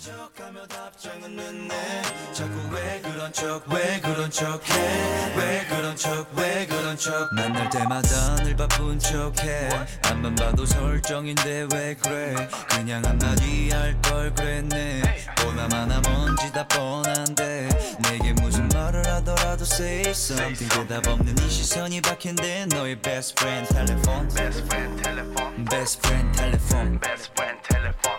[0.00, 2.02] 척하며 답장은 늦네.
[2.32, 5.34] 자꾸 왜 그런 척왜 그런 척해?
[5.36, 7.34] 왜 그런 척왜 그런 척?
[7.34, 9.68] 만날 때마다 늘 바쁜 척해.
[10.04, 12.48] 앞만 봐도 설정인데 왜 그래?
[12.70, 15.02] 그냥 한마디 할 걸 그랬네.
[15.42, 17.68] 보나마나 뭔지 다 뻔한데.
[18.08, 20.68] 내게 무슨 말을 하더라도 say something.
[20.86, 27.00] 대답 없는 이 시선이 박힌데 너의 best friend 텔레폰 best friend 텔레폰 best friend 텔레폰
[27.00, 28.12] best friend 텔레폰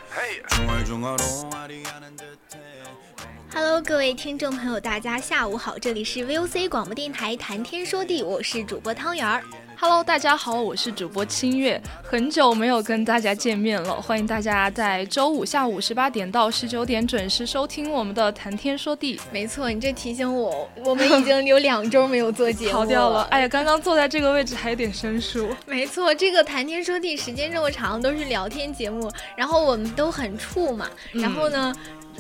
[3.54, 9.42] Hello，各位听众朋友，大家下午好，这里是 VOC 广播电台谈天说地，我是主播汤圆儿。
[9.82, 19.18] Hello，大家好，我是主播清月，很久没有跟大家见面了，欢迎大家在周五下午十八点到十九点准时收听我们的谈天说地。
[19.32, 25.56] 没错，你这提醒我，我们已经有两周没有做节目逃 掉了，哎呀，刚刚坐在这个位置还有点生疏。
[25.66, 31.74] 没错，这个谈天说地时间这么长，都是聊天节目，然后我们都很怵嘛，然后呢。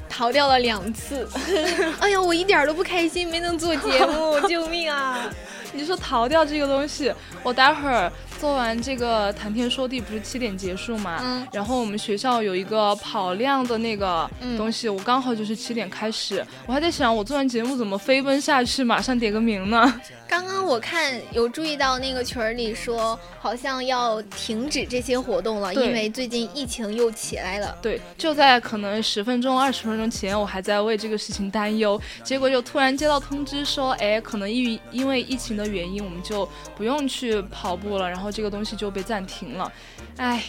[0.08, 1.28] 逃掉了两次，
[2.00, 5.30] 哎呀，我一点都不开心，没能做节目， 救命啊！
[5.74, 11.20] 你说逃掉这个东西，我待会儿做完这个谈天说地，不是七点结束嘛？
[11.22, 11.46] 嗯。
[11.52, 20.02] 然后我们学校有一个跑量的那个东西，嗯、我刚好就是七点开始，我还在想，我做完节目怎么飞奔下去，马上点个名呢？
[20.30, 27.76] 刚刚我看有注意到那个群里说，好像要停止这些活动了，因为最近疫情又起来了。
[27.82, 39.72] 对，就在可能十分钟、二十分钟前，我还在为这个事情担忧，结果就突然接到通知说，哎，可能因因为疫情的原因，我们就不用去跑步了，然后这个东西就被暂停了，
[40.18, 40.44] 哎，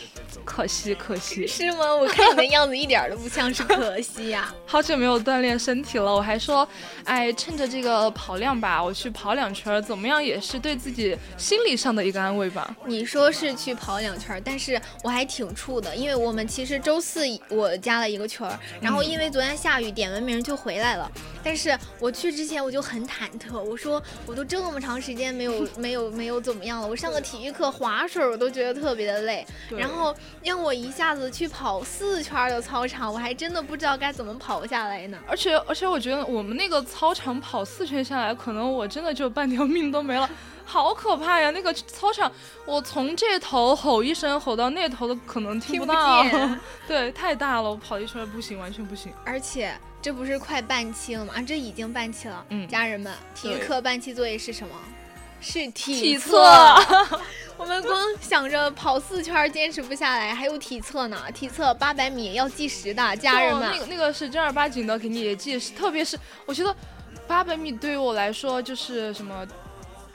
[0.45, 1.47] 可惜可惜。
[1.47, 1.95] 是吗？
[1.95, 4.55] 我看你的样子一点都不像是可惜呀、啊。
[4.67, 6.67] 好久没有锻炼身体了，我还说，
[7.05, 12.75] 哎，趁着这个跑量吧，我去跑两圈，怎么样也是对自己心理上的一个安慰吧。
[12.87, 18.47] 你说是去跑两圈，但是我还挺怵的，因为我们其实周四我加了一个群，
[18.81, 21.11] 然后因为昨天下雨，点完名就回来了。
[21.43, 29.47] 但是我去之前我就很忐忑，我说我都这么长时间没有 没有没有怎么样了，我上个体育课划水我都觉得特别的累，
[29.77, 35.19] 然后让我一下子去跑四圈的操场，我还真的不知道该怎么跑下来呢。
[35.27, 40.29] 而且而且我觉得我们那个操场跑四圈下来，可能我真的就半条命都没了。
[40.71, 41.51] 好可怕呀！
[41.51, 42.31] 那个操场，
[42.65, 46.25] 我从这头吼一声吼到那头的，可能听不到。
[46.87, 49.13] 对，太大了，我跑一圈不行，完全不行。
[49.25, 51.35] 而且这不是快半期了吗？
[51.37, 52.45] 啊，这已经半期了。
[52.51, 54.73] 嗯，家人们，体育课半期作业是什么？
[55.41, 56.41] 是体体测。
[57.60, 61.31] 我们光想着跑四圈坚持不下来，还有体测呢。
[61.32, 63.71] 体测八百米要计时的，家人们。
[63.71, 66.75] 那个那个是正儿八经的给你计时，特别是我觉得
[67.28, 69.47] 八百米对于我来说就是什么。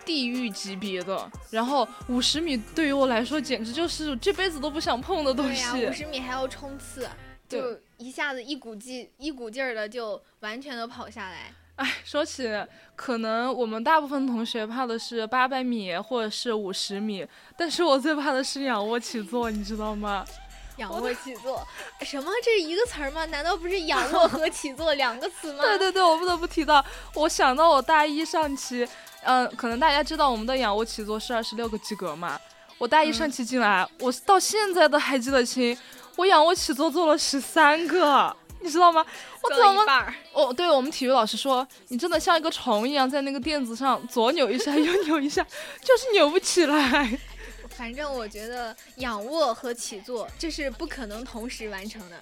[0.04, 5.84] 地狱级别的，然后五十米对于我来说简直就是这辈子都不想碰的东西。
[5.84, 7.10] 五十米还要冲刺，
[7.50, 11.52] 就一下子一股劲一股劲儿的就完全的跑下来。
[11.76, 12.50] 哎，说起
[12.96, 17.28] 可能我们大部分同学怕的是八百米或者是五十米，
[17.58, 20.26] 但是我最怕的是仰卧起坐，你知道吗？
[20.78, 21.66] 仰卧起坐，
[22.02, 22.32] 什么？
[22.44, 23.26] 这是一个词儿吗？
[23.26, 25.64] 难道不是仰卧和起坐两个词吗？
[25.68, 28.88] 对对对，我不得不提到，我想到我大一上期。
[29.24, 32.40] 嗯，可能大家知道我们的仰卧起坐是二十六个及格嘛。
[32.78, 35.76] 我大一上期进来，嗯、我到现在都还记得清，
[36.18, 39.06] 我仰卧起坐做了十三个，你知道吗？
[39.42, 40.14] 我怎么？
[40.34, 45.46] 哦，对我们体育老师说，你真的像一个虫一样在那个垫子上左扭一下， 右扭一下，
[45.82, 47.18] 就是扭不起来。
[47.78, 52.18] 反正我觉得仰卧和起坐这是不可能同时完成的。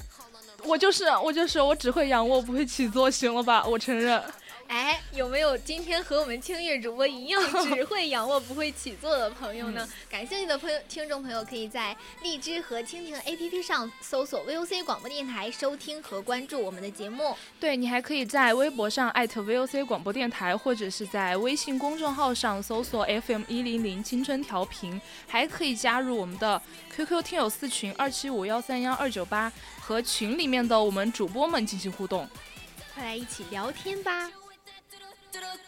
[0.65, 3.63] 我就是我就是我只会仰卧不会起坐，行了吧？
[3.65, 4.21] 我承认。
[4.68, 9.88] 哎，有没有今天和我们清月主播一样只会仰卧不会起坐的朋友呢？
[10.10, 17.36] 感兴趣的朋友，听众朋友可以在荔枝和蜻蜓 APP 上搜索 VOC 广播电台，收听和关注我们的节目。
[17.60, 26.60] 对你还可以在微博上艾特 VOC 广播电台，或者是在微信公众号上搜索 FM 一零零青春调频，还可以加入我们的
[26.95, 32.27] QQ 听友四群二七五幺三幺二九八，和群里面的我们主播们进行互动。
[32.95, 34.30] 快来一起聊天吧！
[35.35, 35.63] Oh, oh,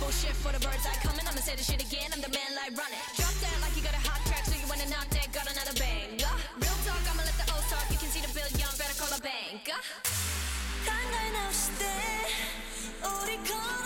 [0.00, 1.26] Bullshit for the birds I come in.
[1.28, 2.10] I'ma say this shit again.
[2.12, 2.98] I'm the man like running.
[3.14, 5.13] Drop that like you got a hot track, so you wanna knock
[11.54, 11.84] して
[13.04, 13.83] 折り込む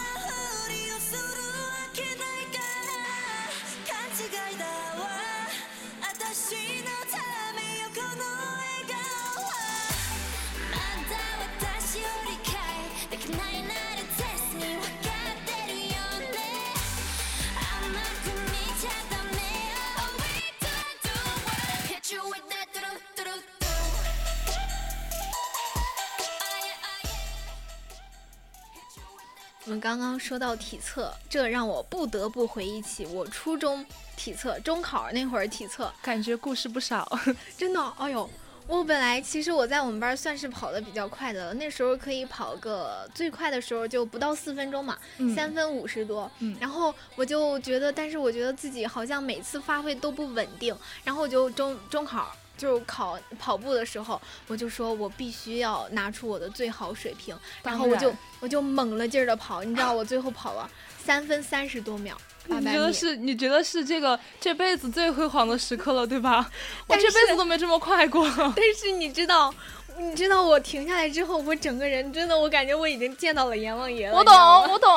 [29.68, 33.84] 我们刚刚说到体测，这让我不得不回忆起我初中
[34.16, 37.06] 体测中考那会儿体测，感觉故事不少。
[37.54, 38.30] 真的，哎呦，
[38.66, 44.96] 我本来其实我在我们班算是跑的比较快的了，那时候可以跑个最快的时候就不到四分钟嘛，
[45.36, 46.30] 三分五十多。
[46.58, 50.74] 然后我就觉得，但是我觉得自己好像每次发挥都不稳定，
[51.04, 52.34] 然后我就中中考。
[52.58, 60.68] 就考跑步的时候，我就说我必须要拿出我的最好水平，然后我就我就猛了劲儿的跑，你知道我最后跑了
[61.02, 62.14] 三分三十多秒，
[62.46, 63.16] 你觉得是？
[63.16, 66.50] 你觉得是这个这辈子最辉煌的时刻了，对吧？
[66.86, 68.28] 我这辈子都没这么快过。
[68.36, 69.54] 但是你知道，
[69.98, 74.16] 你知道我停下来之后，我整个人真的，我感觉我已经见到了阎王爷了。
[74.16, 74.90] 我懂，我懂，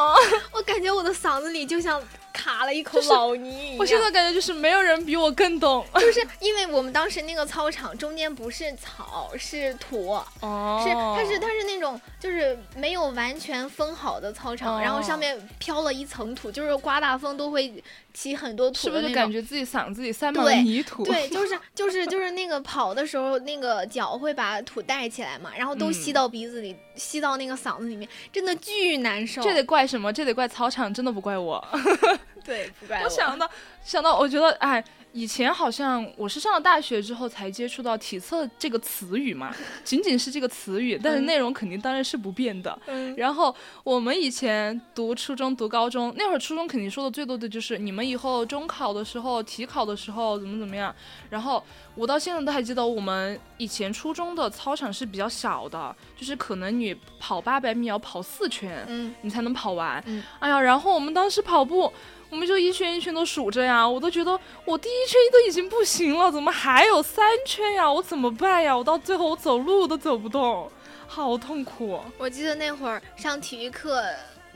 [0.53, 2.01] 我感觉我的嗓子里就像。
[2.33, 17.84] 卡了一口老泥，我现在感觉就是没有人比我更懂， 就是因为我们当时那个操场中间不是草是土，哦，是它是它是那种就是没有完全封好的操场，然后上面飘了一层土，就是刮大风都会
[18.14, 21.04] 起很多土，是不是感觉自己嗓子里塞满了泥土？
[21.04, 29.42] 对，就是就是 就是那个跑的时候，那个脚会把土带起来嘛，然后都吸到鼻子里，吸到那个嗓子里面，真的巨难受。
[29.42, 30.14] 这得怪什么？
[30.14, 31.66] 这得怪操场，真的不怪我。
[32.46, 33.06] 对，不怪我。
[33.06, 33.50] 我想到，
[33.84, 39.54] 想到，我觉得，哎，以前好像我是上了大学之后才接触到体测这个词语嘛，
[39.84, 42.78] 仅仅是这个词语，但是内容肯定当然是不变的。
[42.88, 43.13] 嗯。
[43.18, 43.54] 然后
[43.84, 50.96] 我们以前读初中、读高中那会儿，初中肯定说的最多的就是你们以后中考的时候、体考的时候怎么怎么样。
[51.30, 51.63] 然后
[51.96, 60.02] 我到现在都还记得，我们以前初中的操场是比较小的，就是可能你跑八百米要跑四圈，嗯，你才能跑完。
[60.08, 60.24] 嗯。
[60.40, 61.92] 哎呀，然后我们当时跑步。
[62.30, 64.32] 我们就一圈一圈都数着呀，我都觉得
[64.64, 67.92] 我第一圈都已经不行了，怎么还有三圈呀？
[67.92, 68.78] 我怎么办呀？
[68.78, 70.72] 我到最后我走路都走不动，
[71.08, 72.00] 好痛苦。
[72.18, 74.02] 我记得那会儿上体育课。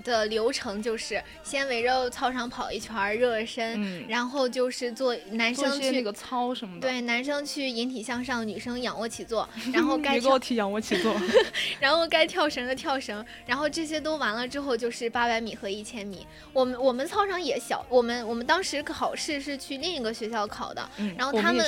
[0.06, 11.14] 的流程就是先围着操场跑一圈热身，然后就是做男生去那个操什么的，对，男生去引体向上，女生仰卧起坐， 然后该跳提仰卧起坐，
[11.82, 16.26] 然后该跳绳的跳绳，然后这些都完了之后就是八百米和一千米。
[16.54, 21.66] 我们我们操场也小，我们我们当时考试是去另一个学校考的，然后他们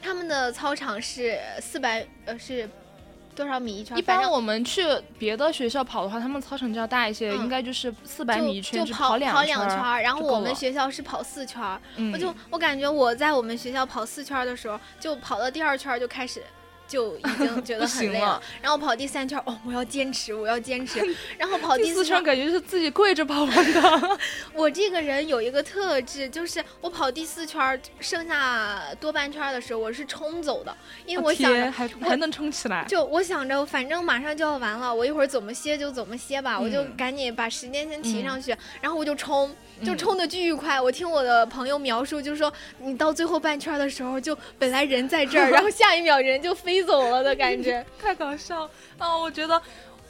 [0.00, 2.70] 他们的操场是四百呃是。
[3.34, 3.96] 多少米一圈？
[3.96, 4.82] 一般我们去
[5.18, 10.02] 别的学校跑的话，他们操场就要大一些，应该就是四百米一圈，就跑两圈。
[10.02, 11.62] 然后我们学校是跑四圈，
[12.12, 16.42] 我就我感觉我在我们学校跑四圈的时候，就跑到第二圈就开始。
[16.90, 21.00] 就已经觉得很累 了，然后跑第三圈，哦，我要坚持，我要坚持，
[21.38, 24.18] 然后跑第四圈，感觉是自己跪着跑完的。
[24.52, 32.84] 我这个人有一个特质，就是我跑第四圈，剩下多半圈的时候，我是冲走的，因为我想着还还能冲起来。
[32.88, 39.54] 就我想着，反正马上就要完了，我一会儿怎么歇就怎么歇吧，我就赶紧把时间先提上去，然后我就冲。
[39.84, 48.68] 就冲的巨快，我听我的朋友描述，就是说你到最后半圈的时候，就本来人在这儿，然后 下一秒人就飞走了的感觉， 太搞笑
[48.98, 49.16] 啊！
[49.16, 49.60] 我觉得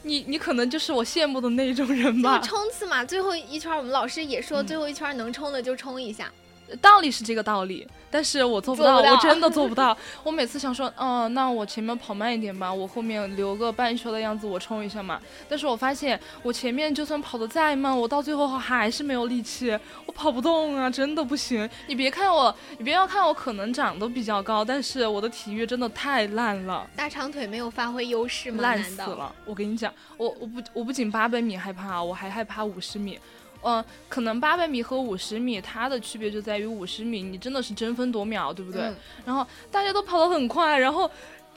[0.02, 2.40] 你你可能就是我羡慕的那种人吧。
[2.40, 6.30] 冲刺嘛，最后一圈我们老师也说，最后一圈能冲的就冲一下。
[6.76, 9.96] 道理是这个道理，但是我做不到，不到我真的做不到。
[10.22, 15.20] 我每次想说，嗯、那我前面跑慢一点吧，我后面留个半圈的样子，我冲一下嘛。
[15.48, 21.68] 但是我发现，我前面就算跑得再慢，我到最后还是没有力气，我跑不动啊，真的不行。
[21.86, 26.88] 你别看我，你别要看我可能长得比较高，但是我的体育真的太烂了。
[26.96, 28.62] 大长腿没有发挥优势吗？
[28.62, 28.82] 烂？
[28.82, 29.34] 死了！
[29.44, 33.18] 我跟你讲，我我不我不仅八百米害怕，我还害怕五十米。
[33.62, 38.82] 嗯、可能八百米和五十米它的区别就在于五十米你真的是争分夺秒，对不对？
[38.82, 41.10] 嗯然后大家都跑得很快，然后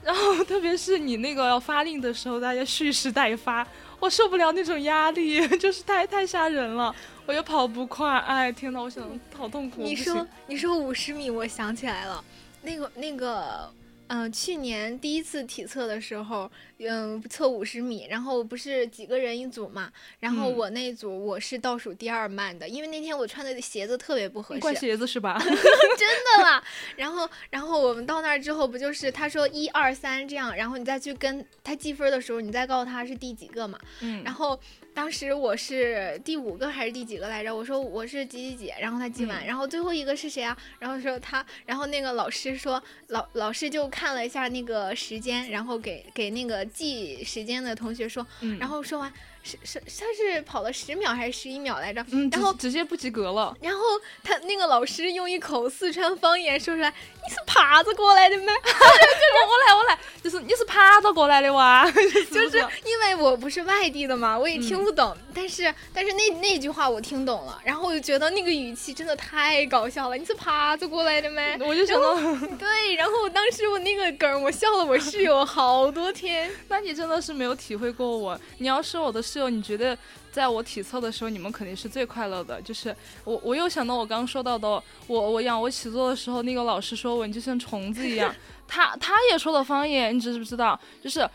[0.04, 3.66] 然后特别是你那个要发令的时候，大家蓄势待发，
[4.00, 6.94] 我受不了那种压力， 就是太太吓人了。
[7.26, 9.82] 我又跑不快，哎天呐，我想好痛苦。
[9.82, 12.22] 你说你说五十米，我想起来了，
[12.64, 13.72] 那个那个，
[14.08, 16.52] 嗯、去年第一次体测的时候，
[16.88, 25.38] 嗯、测五十米，然后不是几个人一组嘛，然后嗯我那组我是倒数第二慢的，因为那天我穿的鞋子特别不合适，怪鞋子是吧？
[25.44, 26.64] 真的啦。
[26.96, 33.80] 然后，然后我们到那儿之后，不就是他说一二三这样，然后你再去跟他计分的时候，你再告诉他是第几个嘛。
[34.02, 34.60] 嗯，然后
[34.94, 37.56] 当时我是第五个还是第几个来着？
[37.56, 40.58] 我说我是几几几，然后他记完，嗯然后最后一个是谁啊？
[40.80, 48.58] 然后说他，然后那个老师说老老师就看了一下那个时间，然后给给那个记时间的同学说，嗯。
[48.60, 49.14] 然后说完
[49.44, 52.04] 是是他是跑了十秒还是十一秒来着？
[52.12, 53.56] 嗯，然后直直接不及格了。
[53.62, 53.80] 然后
[54.24, 56.90] 他那个老师用一口四川方言说出来
[57.22, 65.16] ：“你是爬着过来的吗？”我我来我来，就是你是爬着过来的哇， 就是因为我不是外地的嘛，我也听嗯不懂。
[65.36, 70.16] 但是但是那那句话我听懂了，然后我就觉得那个语气真的太搞笑了。
[70.18, 71.42] 你是爬着过来的吗？
[71.68, 72.16] 我就想到，
[72.58, 76.50] 对，然后当时我那个梗儿，我笑了我室友好多天。
[76.70, 78.40] 那你真的是没有体会过我。
[78.60, 79.98] 你要是我的室友，你觉得
[80.32, 82.62] 在我体测的时候，你们肯定是最快乐的。
[82.62, 84.68] 就是我，我又想到我刚刚说到的，
[85.08, 88.34] 我我仰卧起坐的时候，那个老师说我你就像虫子一样，
[88.68, 90.80] 他他也说了方言，你知不知道？
[91.02, 91.28] 就是。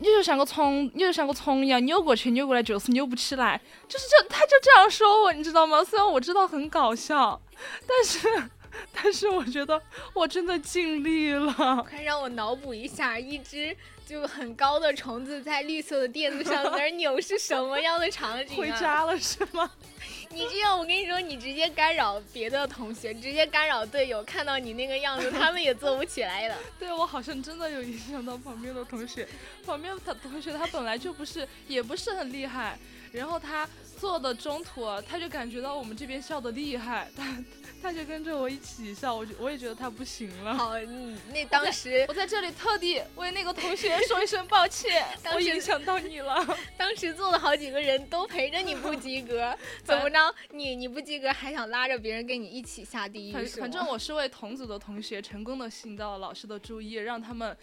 [0.00, 5.82] 你就像个虫，你就像个虫一样扭过去扭过来，就是扭不起来，就是这，他就这样说我，你知道吗？
[5.84, 7.40] 虽然我知道很搞笑，
[7.86, 8.50] 但是，
[8.92, 9.80] 但是我觉得
[10.14, 11.84] 我真的尽力了。
[11.88, 13.76] 快让我脑补一下，一只
[14.08, 18.56] 就很高的虫子在绿色的垫子上在那儿扭是什么样的场景啊？
[18.56, 19.70] 回家了是吗？
[20.32, 26.56] 你这样，我跟你说，你直接干扰别的同学，直接干扰队友，看到你那个样子，他们也做不起来了。
[26.80, 29.28] 对我好像真的有影响到旁边的同学，
[29.66, 32.78] 旁边的同学他本来就不是，也不是很厉害，
[33.12, 33.68] 然后他
[34.00, 37.36] 做的中途啊他就感觉到我们这边笑的厉害，他
[37.82, 40.54] 他就跟着我一起笑，我就我也觉得他不行了。
[40.54, 46.44] 好，嗯，那当时我在这里特地为那个同学说一声抱歉， 我影响到你了。
[46.76, 50.34] 当时坐了好几个人都陪着你不及格， 怎么着？
[50.50, 53.46] 你你不及格还想拉着别人跟你一起下地反狱？
[53.46, 57.56] 反正我是为同组的同学成功的吸引到了老师的注意，让他们。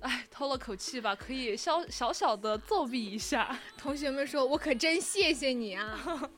[0.00, 3.58] 哎，透了口气吧，可以小小小的作弊一下。
[3.76, 6.30] 同学们说，我可真谢谢你啊！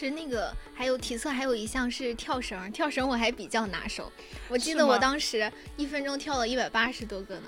[0.00, 4.10] 实那个还有体测，还有一项是跳绳，跳绳我还比较拿手。
[4.48, 7.42] 我记得我当时一分钟跳了一百八十多个呢。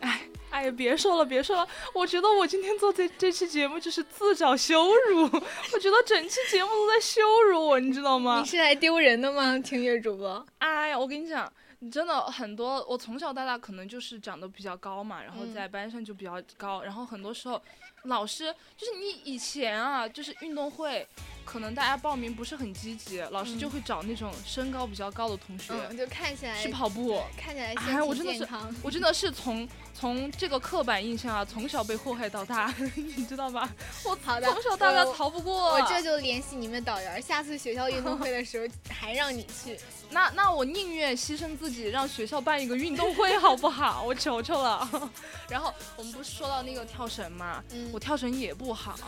[0.00, 5.22] 哎，哎呀，别说了，别说了，我觉得我今天做这这期节目就是自找羞辱，
[5.72, 8.48] 我觉得整期节目都在羞辱我，你知道吗你？
[8.48, 10.44] 是来丢人的吗，听月主播？
[10.58, 11.50] 哎呀，我跟你讲，
[11.82, 17.60] 你真的很多，我从小到大可能就是长得比较高嘛，然后嗯在班上就比较高，然后很多时候
[18.04, 21.04] 老师就是你以前啊，就是运动会，
[21.44, 27.20] 可能大家报名不是很积极，老师就会找那种身高比较高的同学、嗯，就看起来去跑步。
[27.36, 28.48] 看起来哎我真的是。
[28.80, 33.68] 我真的是从从这个刻板印象啊，从小被祸害到大， 你知道吗？
[34.04, 35.74] 我好的，从小到大我逃不过。
[35.74, 39.78] 我这就联系你们导员，下次学校运动会的时候还让你去。
[40.10, 44.02] 那那我宁愿牺牲自己，让学校办一个运动会，好不好？
[44.02, 44.86] 我求求了。
[45.48, 48.98] 然后我们不是说到那个跳绳嘛，嗯我跳绳也不好。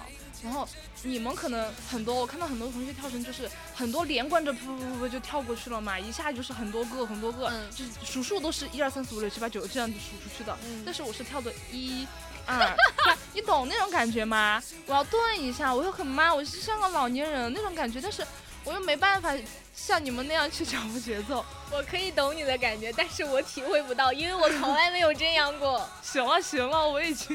[0.45, 0.69] 然后
[1.03, 10.57] 你们可能很多，我看到很多同学跳绳就是很多连贯着噗噗噗噗就跳过去了嘛，一下就是很多个很多个，嗯就是数数都是一二三四五六七八九这样子数出去的。
[10.67, 12.07] 嗯但是我是跳的一。
[12.47, 12.77] 二三，
[13.33, 14.63] 你懂那种感觉吗？
[14.85, 18.23] 我要顿一下，我又很慢，我是像个老年人那种感觉，但是
[18.65, 19.33] 我又没办法
[19.75, 21.43] 像你们那样去掌握节奏。
[21.73, 25.89] 我可以懂你的感觉，但是我体会不到，因为我从来没有这样过。
[26.03, 27.35] 行了行了，我已经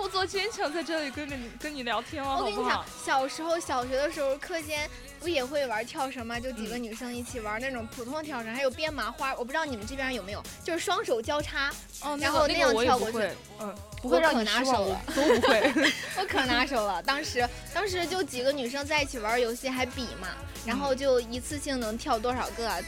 [0.00, 4.88] 故作坚强在这里跟你跟你聊天了，好不我跟你讲好？，小时候小学的时候，课间
[5.20, 6.38] 不也会玩跳绳吗？
[6.38, 9.34] 就几个嗯女生一起玩那种普通跳绳，还有编麻花。
[9.36, 11.70] 我不知道你们这边有没有，就是双手交叉，
[12.02, 13.18] 哦，然后那样跳过去
[13.60, 15.72] 嗯，不我会让我拿手了都不会。
[16.18, 17.02] 我可拿手了。
[17.02, 20.28] 当时当时就几个女生在一起玩游戏，还比嘛，
[20.64, 22.78] 然后就一次性能跳多少个啊？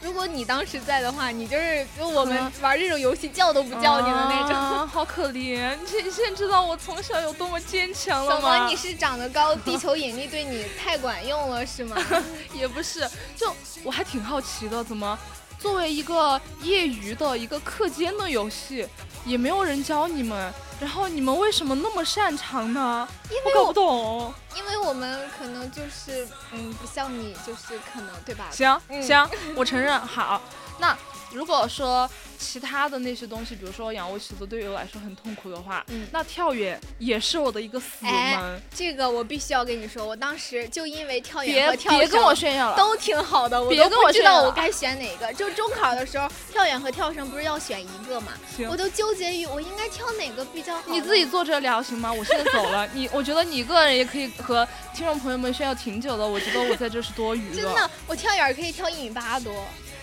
[0.00, 4.52] 如果你当时在的话，你就是就我们嗯玩这种游戏叫都不叫你的那种。
[4.52, 5.76] 啊好可怜！
[5.80, 8.68] 你现现在知道我从小有多么坚强了吗怎么？
[8.68, 11.96] 你是长得高，地球引力对你太管用了是吗？
[12.52, 15.18] 也不是，就我还挺好奇的，怎么
[15.58, 18.86] 作为一个业余的一个课间的游戏，
[19.24, 23.08] 也没有人教你们，然后你们为什么那么擅长呢？
[23.30, 24.34] 因为我我搞不懂。
[24.56, 28.46] 因为我们可能就是嗯，不像你，就是可能对吧？
[28.50, 30.00] 行嗯行，我承认。
[30.00, 30.40] 好，
[30.78, 30.96] 那
[31.32, 38.62] 如果说其他的那些东西，比如说仰卧起坐对于我来说很痛苦的话，嗯那跳远也是我的一个死哎门。
[38.74, 45.32] 这个我必须要跟你说，我当时就因为跳远和跳别跟我绳炫耀了，都挺好的，我别跟我都不知炫耀了道我该选哪个。
[45.34, 48.32] 就中考的时候，跳远和跳绳不是要选一个嘛？
[48.56, 50.82] 行我都纠结于我应该挑哪个比较好。
[50.86, 51.26] 你自己。
[51.26, 52.10] 坐着聊行吗？
[52.12, 52.86] 我现在走了。
[52.94, 56.24] 你，我觉得你一个人也可以和听众朋友们炫耀挺久的。
[56.24, 59.52] 我觉得我在这是多余的真的，我跳远可以跳一米八多。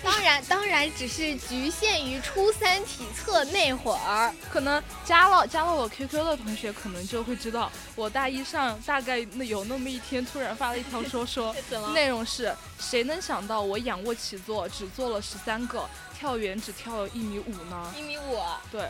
[0.04, 4.34] 当然，当然只是局限于初三体测那会儿。
[4.52, 11.56] 可能加了加了我 QQ 的同学，可能就会知道，我大一上大概那有那么一天，突然发了一条说说，
[11.96, 17.94] 内容是谁能想到我仰卧起坐只做了十三个，跳远只跳了一米五呢？
[17.98, 18.40] 一米五，
[18.72, 18.90] 对，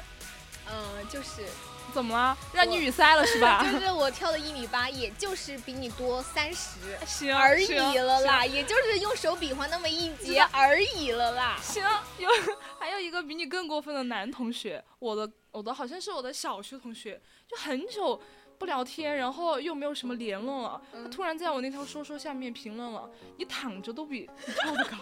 [0.67, 1.46] 嗯，就是
[1.93, 2.38] 怎么了？
[2.53, 3.63] 让你语塞了是吧？
[3.71, 11.58] 就是我跳的一米八，也就是比你多三十行而已了啦，也就是用手比划那么一截而已了啦。
[11.62, 11.84] 行，
[12.17, 12.29] 有
[12.79, 18.19] 还有一个比你更过分的男同学，我的我的好像是我的小学同学，就很久
[18.58, 24.97] 不聊天，然后又没有什么联络了，他嗯突然在我那条说说下面评论了，你躺着都比你跳得高。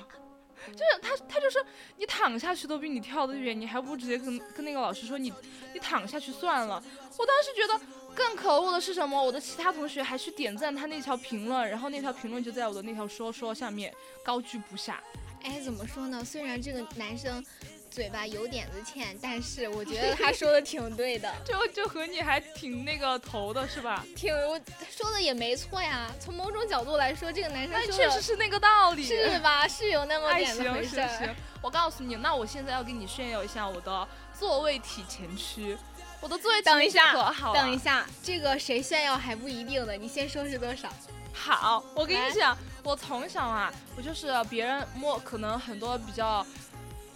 [0.67, 1.63] 就是他，他就说
[1.97, 5.31] 你躺下去都比你跳得远，你还不如直接跟跟那个老师说你
[5.73, 6.81] 你躺下去算了。
[7.17, 7.79] 我当时觉得
[8.15, 9.21] 更可恶的是什么？
[9.21, 13.93] 我的其他同学还去点赞他那条评论，然后那条评论就在我的那条说说下面
[14.23, 15.01] 高居不下。
[15.43, 16.23] 哎，怎么说呢？
[16.23, 17.43] 虽然这个男生
[17.91, 24.05] 嘴巴有点子欠，但是我觉得他说的挺对的，就就和你还挺那个头的是吧？
[24.15, 26.09] 挺我说的也没错呀。
[26.17, 29.03] 从某种角度来说，这个男生说确实是那个道理。
[29.03, 29.67] 是吧？
[29.67, 31.07] 是有那么哎，点子行回事儿。
[31.09, 34.07] 行行，我告诉你，那我现在要给你炫耀一下我的
[34.39, 35.77] 座位体前屈。
[36.21, 39.93] 我的座位体前区等一下可好了，等一下，这个谁炫耀还不一定呢。
[39.93, 40.87] 你先说是多少？
[41.33, 46.45] 好，我跟你讲，我从小啊，我就是别人摸，可能很多比较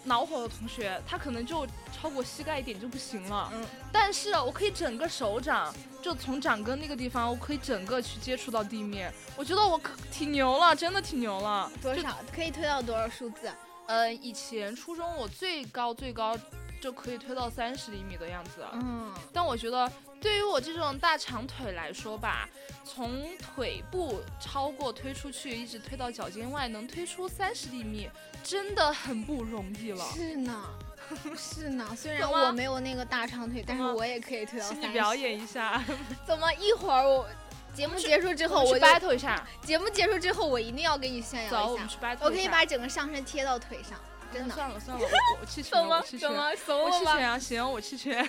[0.05, 3.51] 恼火的同学，他可能就超过膝盖一点就不行了。
[3.53, 9.13] 嗯，但是我可以整个手掌，就从掌根那个地方，我可以整个去接触到地面。
[9.35, 11.71] 我觉得我可挺牛了，真的挺牛了。
[11.81, 13.51] 多少可以推到多少数字？
[13.87, 16.37] 呃，以前初中我最高最高
[16.81, 19.91] 就可以推到三十厘米的样子，嗯，但我觉得
[20.25, 22.49] 对于我这种大长腿来说吧，
[22.83, 28.09] 从腿部超过推出去，一直推到脚尖外，能推出三十厘米，
[28.43, 30.03] 真的很不容易了。
[30.15, 30.65] 是呢，
[31.38, 31.95] 是呢。
[31.95, 34.81] 虽然我没有那个大长腿，但是我也可以推到三十。
[34.81, 35.79] 请你表演一下，
[36.25, 37.29] 怎么一会儿我
[37.75, 39.47] 节目结束之后，我 battle 一下。
[39.61, 41.65] 节目结束之后，我一定要给你炫，耀一下。
[41.67, 43.99] 我们去 battle 我可以把整个上身贴到腿上，
[44.33, 44.55] 真的。
[44.55, 47.11] 算了算了，我我弃权我弃权怎，么怂我了吗？
[47.11, 47.38] 弃权啊！
[47.38, 48.27] 行，我弃权。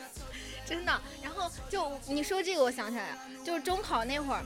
[0.66, 1.00] 真的。
[1.22, 4.44] 然后就你说这个，我想起来了，就是中考那会儿，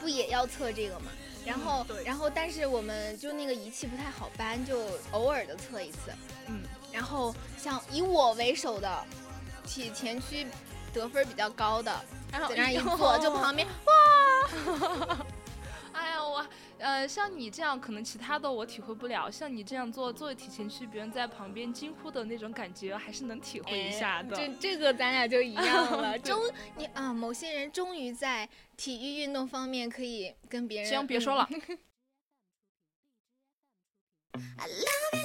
[0.00, 1.06] 不也要测这个嘛？
[1.46, 4.80] 然后，对然后，但是我们就那个仪器不太好搬，就
[5.12, 6.10] 偶尔的测一次。
[6.46, 9.04] 嗯，然后像以我为首的
[9.66, 10.46] 体前区
[10.92, 11.92] 得分比较高的，
[12.32, 13.68] 在那儿一坐，就旁边
[15.94, 16.46] 哎呀，我
[16.78, 24.36] 呃，像你这样，可能其他的我体会不了，像你这样做做体前屈，别人在旁边惊呼的那种感觉，还是能体会一下的。
[24.36, 26.18] 这这个咱俩就一样了。
[26.20, 26.38] 终
[26.76, 30.90] 你啊，某些人终于在体育运动方面可以跟别人。
[30.90, 31.48] 行，别说了。
[34.34, 35.23] I love it,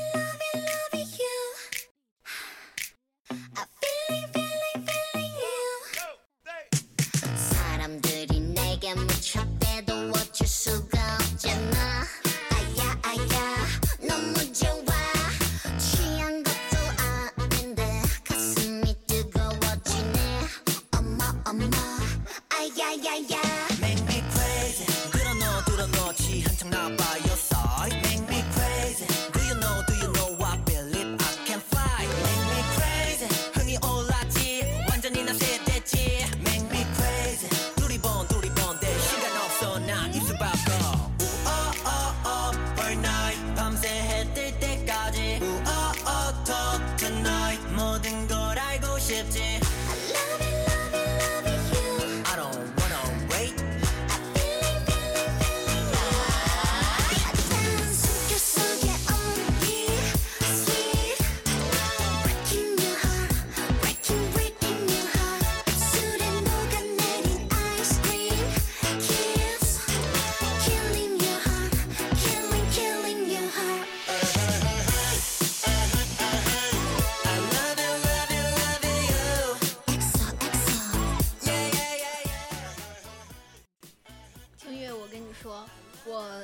[85.42, 85.66] 说，
[86.06, 86.42] 我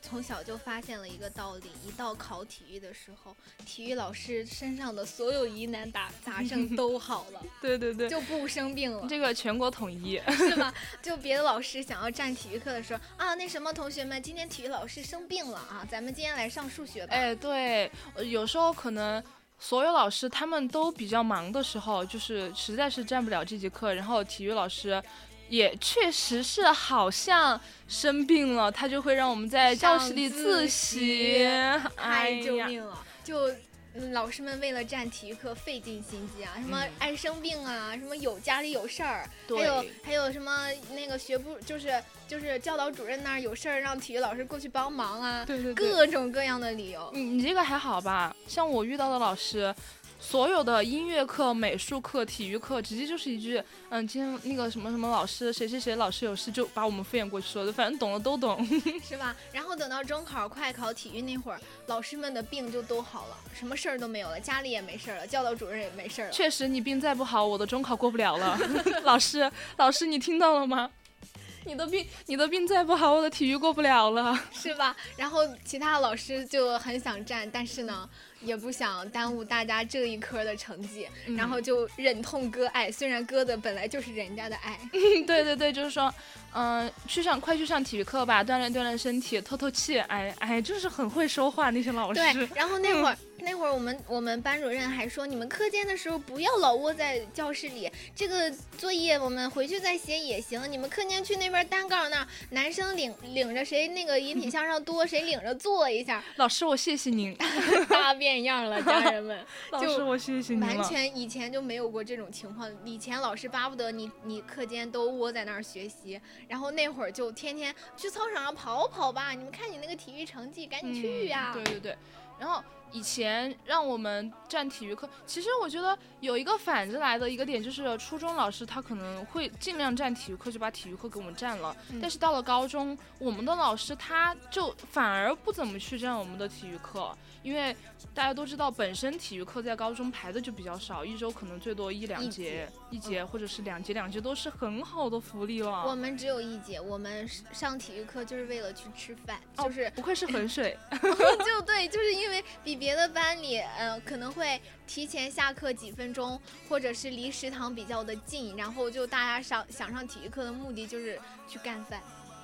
[0.00, 10.20] 从小就发现了一个道理：一到考体育的时候，体育老师身上的所有疑难杂杂 症都好了，对对对，就不生病了，这个全国统一。
[10.30, 10.72] 是吧？
[11.02, 17.14] 就别的老师想要占体育课的时候啊，那什么同学们，今天体育老师生病了啊，咱们今天来上数学吧。
[17.14, 19.22] 哎，对，呃有时候可能
[19.58, 25.02] 所有老师他们都比较忙的时候，就是实在是占不了这节课，然后体育老师。
[25.48, 31.44] 也确实是好像生病了，他就会让我们在教室里自习习。
[31.44, 33.04] 哎太救呀，命了！
[33.24, 33.50] 就
[33.94, 47.10] 嗯老师们为了占体育课费尽心机啊，什么嗯爱生病啊，什么有家里有事儿，还有还有什么那个学部就是就是教导主任那儿有事儿，让体育老师过去帮忙啊，对对对，各种各样的理由。
[47.12, 48.34] 你你这个还好吧？
[48.46, 49.74] 像我遇到的老师，
[50.20, 58.66] 所有的音乐课、美术课、体育课，直接就是一句，嗯，今天那个什么什么老师，谁谁谁老师有事，就把我们敷衍过去说的，反正懂的都懂。
[59.02, 59.34] 是吧？
[59.52, 66.32] 然后等到中考、快考、体育那会儿，老师们的病就都好了，什么事儿都没有了，家里也没事儿了，教导主任也没事儿了。
[66.32, 68.58] 确实，你病再不好，我的中考过不了了。
[69.04, 70.90] 老师，老师，你听到了吗？
[71.64, 74.38] 你的病，你的病再不好，我的体育过不了了。
[74.52, 74.96] 是吧？
[75.16, 78.08] 然后其他老师就很想站，但是呢，
[78.40, 82.90] 也不想耽误大家这一科的成绩，嗯然后就忍痛割爱。
[82.90, 84.78] 虽然割的本来就是人家的爱，
[85.26, 86.12] 对对对，就是说，
[86.52, 89.98] 嗯、去上快去上体育课吧，锻炼锻炼身体，透透气。
[90.00, 92.20] 哎哎，就是很会说话那些老师。
[92.20, 92.48] 对。
[92.54, 100.70] 然后那会儿、那会儿我们我们班主任还说，你们课间的时候不要老窝在教室里，这个作业我们回去再写也行。
[100.70, 107.36] 你们课间去那边单杠那儿，男生领领着谁那个引体向上多，谁领着坐一下，老师，我谢谢您。
[107.88, 109.38] 大变样了，家人们。
[109.70, 110.82] 老就师，我谢谢您完。
[110.82, 121.96] 全以前就没有过这种情况，以前老师巴不得你你课间都窝在那儿学习，然后那会儿就天天去操场上跑跑吧，你们看你那个体育成绩，赶紧去呀、嗯对对对，
[122.38, 131.76] 然后以前让我们占体育课，其实我觉得有一个反着来的一个点，就是初中老师他可能会尽量占体育课，就把体育课给我们占了。
[131.90, 137.76] 嗯但是到了高中，我们的老师他就反而不怎么去占我们的体育课，因为
[138.14, 145.84] 大家都知道，本身体育课在高中排的就比较少，一周可能最多一两一节节，一节或者是两节，两节都是很好的福利了。
[145.86, 150.76] 我们只有一节，我们上体育课就是为了去吃饭，哦就是不愧是衡水，
[151.44, 162.00] 就对，就是因为比别的班里，呃，可能会提前下课几分钟，或者是离食堂比较的近，然后就大家上想上体育课的目的就是去干饭。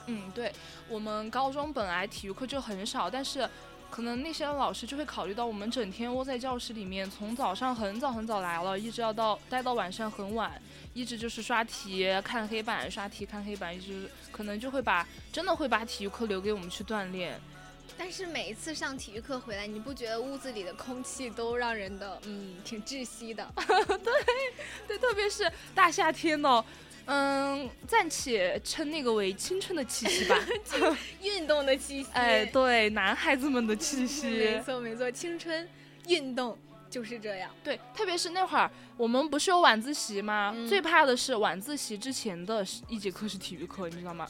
[0.07, 0.53] 嗯，对，
[0.88, 3.49] 我们高中本来体育课就很少，但是
[3.90, 10.61] 可能那些老师就会考虑到我们整天窝在教室里面，从早上很早很早来了，一直要到待到晚上很晚，
[10.92, 17.40] 一直就是刷题、看黑板、刷题、看黑板，一直可能就会把真的会把体育课留给我们去锻炼。
[17.97, 23.49] 但是每一次上体育课回来，你不觉得屋子里的空气都让人的嗯挺窒息的？
[23.57, 24.15] 对
[24.87, 26.65] 对，特别是大夏天的，
[27.07, 30.37] 嗯，暂且称那个为青春的气息吧。
[31.23, 32.09] 运动的气息。
[32.13, 34.63] 哎，对，男孩子们的气 息没。
[34.63, 35.69] 错没错，青春
[36.09, 36.59] 运动
[36.91, 37.51] 就是这样。
[37.63, 40.53] 对，特别是那会儿我们不是有晚自习吗？
[40.57, 44.27] 嗯最怕的是晚自习之前的一节课是体育课，你知道吗？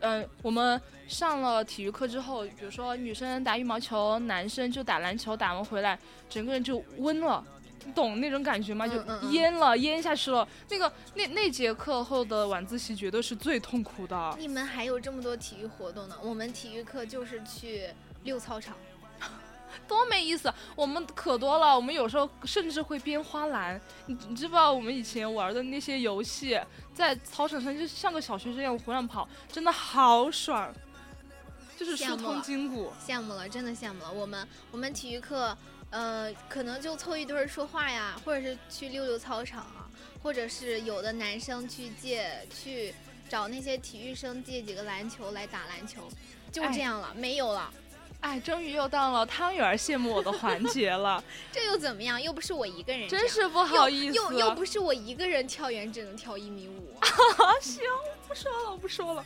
[0.00, 7.44] 嗯，我们上了体育课之后，比如说女生打羽毛球，男生就打篮球，打完回来整个人就温了。
[7.84, 8.86] 你懂那种感觉吗？
[8.86, 10.46] 就嗯嗯嗯淹了，淹下去了。
[10.68, 14.36] 那个那那节课后的晚自习绝对是最痛苦的。
[14.38, 16.16] 你们还有这么多体育活动呢？
[16.22, 17.88] 我们体育课就是去
[18.24, 18.76] 溜操场。
[19.88, 20.52] 多没意思！
[20.74, 23.80] 我们可多了，我们有时候甚至会编花篮。
[24.06, 26.60] 你你知不知道我们以前玩的那些游戏，
[26.94, 30.72] 在操场上就像个小学生一样胡乱跑，真的好爽，
[31.76, 32.92] 就是疏通筋骨。
[33.04, 34.12] 羡慕了，真的羡慕了。
[34.12, 35.56] 我们我们体育课，
[35.90, 39.88] 呃，可能就凑一堆儿说话呀，或者是去溜溜操场啊，
[40.22, 42.94] 或者是有的男生去借去
[43.28, 46.08] 找那些体育生借几个篮球来打篮球，
[46.52, 47.72] 就哎这样了，没有了。
[48.26, 52.20] 哎，终于又到了汤圆儿羡慕我的环节了， 这又怎么样？
[52.20, 54.16] 又不是我一个人，真是不好意思。
[54.16, 56.98] 又又又不是我一个人跳远只能跳一米五。
[57.62, 57.84] 行，
[58.26, 59.24] 不说了，我不说了。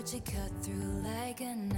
[0.00, 1.76] But you cut through like a knife.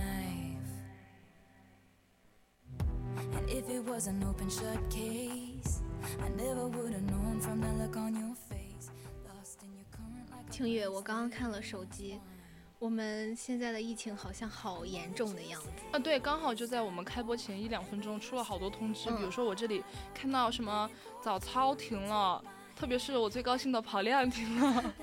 [3.34, 5.82] And if it was an open shut case,
[6.20, 8.90] I never would have known from the look on your face.
[9.26, 12.20] Lost in your current like a 清月，我刚刚看了手机，
[12.78, 15.68] 我们现在的疫情好像好严重的样子。
[15.90, 19.82] 啊，对，刚好就在我们开播前一两分钟出了好多通知，嗯比如说我这里
[20.14, 20.88] 看到什么
[21.20, 22.40] 早操停了，
[22.76, 24.94] 特别是我最高兴的跑量停了。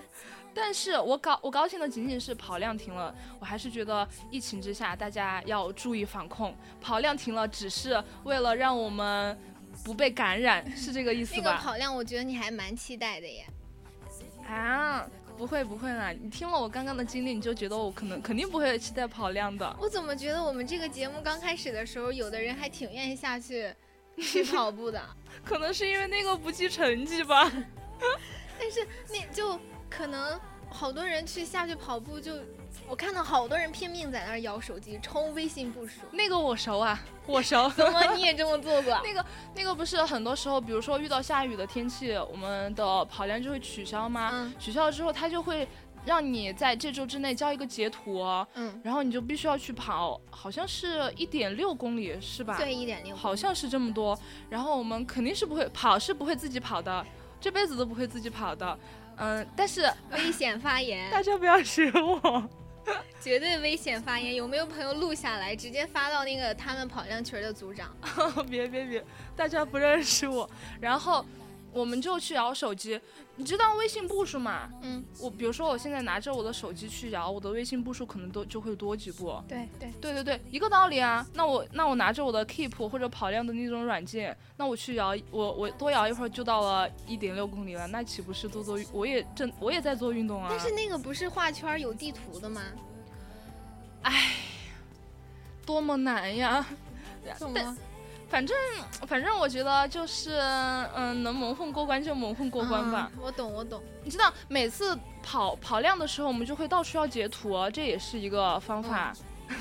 [0.54, 9.38] 但是我高我高兴的仅仅是跑量停了，我还是觉得疫情之下大家要注意防控，跑量停了只是为了让我们
[9.84, 11.54] 不被感染，是这个意思那个？
[11.58, 13.46] 跑量，我觉得你还蛮期待的耶。
[14.48, 15.08] 啊，
[15.38, 19.78] 不会不会啦，你听了我刚刚的经历，你就觉得我可能肯定不会期待跑量的。
[19.80, 23.72] 我怎么觉得我们这个节目刚开始的时候，有的人还挺愿意下去
[24.18, 25.02] 去跑步的，
[25.46, 27.50] 可能是因为那个不计成绩吧。
[28.60, 29.58] 但是那就
[29.90, 32.34] 可能好多人去下去跑步就。
[32.88, 36.02] 我看到好多人拼命在那儿摇手机，冲微信步数。
[36.12, 37.68] 那个我熟啊， 我熟。
[37.70, 38.98] 怎么你也这么做过？
[39.04, 39.26] 那个
[39.56, 44.30] 那个不是很多时候，比如说遇到下雨的天气，我们的跑量就会取消吗？
[44.34, 45.68] 嗯取消了之后，它就会
[46.06, 48.22] 让你在这周之内交一个截图，
[48.54, 52.56] 嗯，然后你就必须要去跑，好像是一点六公里是吧？
[52.58, 53.16] 对，一点六。
[53.16, 54.18] 好像是这么多。
[54.50, 57.06] 然后我们肯定是不会跑，是不会自己跑的，
[57.42, 58.78] 这辈子都不会自己跑的。
[59.20, 62.50] 嗯，但是 危险发言，大家不要学我。
[63.22, 64.34] 绝对危险发言。
[64.34, 67.96] 有没有朋友录下来，直接发到那个他们跑量群的组长？
[68.50, 69.06] 别别别，
[69.36, 70.50] 大家不认识我。
[70.80, 71.24] 然后
[71.72, 73.00] 我们就去摇手机，
[73.36, 74.70] 你知道微信步数吗？
[74.82, 79.42] 嗯，我比如说我现在拿着我的手机去摇，我的微信步数可能都就会多几步。
[79.48, 79.92] 对对。
[80.02, 81.26] 对对对，一个道理啊。
[81.34, 90.48] 那我那我拿着我的 Keep 或者跑量的那种软件，那我去摇，我我多摇一会儿就到了一点六公里了，那岂不是做做我也正我也在做运动啊？
[90.50, 92.62] 但是那个不是画圈有地图的吗？
[94.02, 94.34] 哎
[95.66, 96.66] 多么难呀！
[97.38, 97.78] 怎么？
[98.30, 98.56] 反正
[99.08, 100.40] 反正我觉得就是
[100.96, 103.12] 嗯，能蒙混过关就蒙混过关吧。
[103.16, 103.82] 嗯我懂，我懂。
[104.04, 109.12] 你知道每次跑跑量的时候，我们就会到处要截图，这也是一个方法。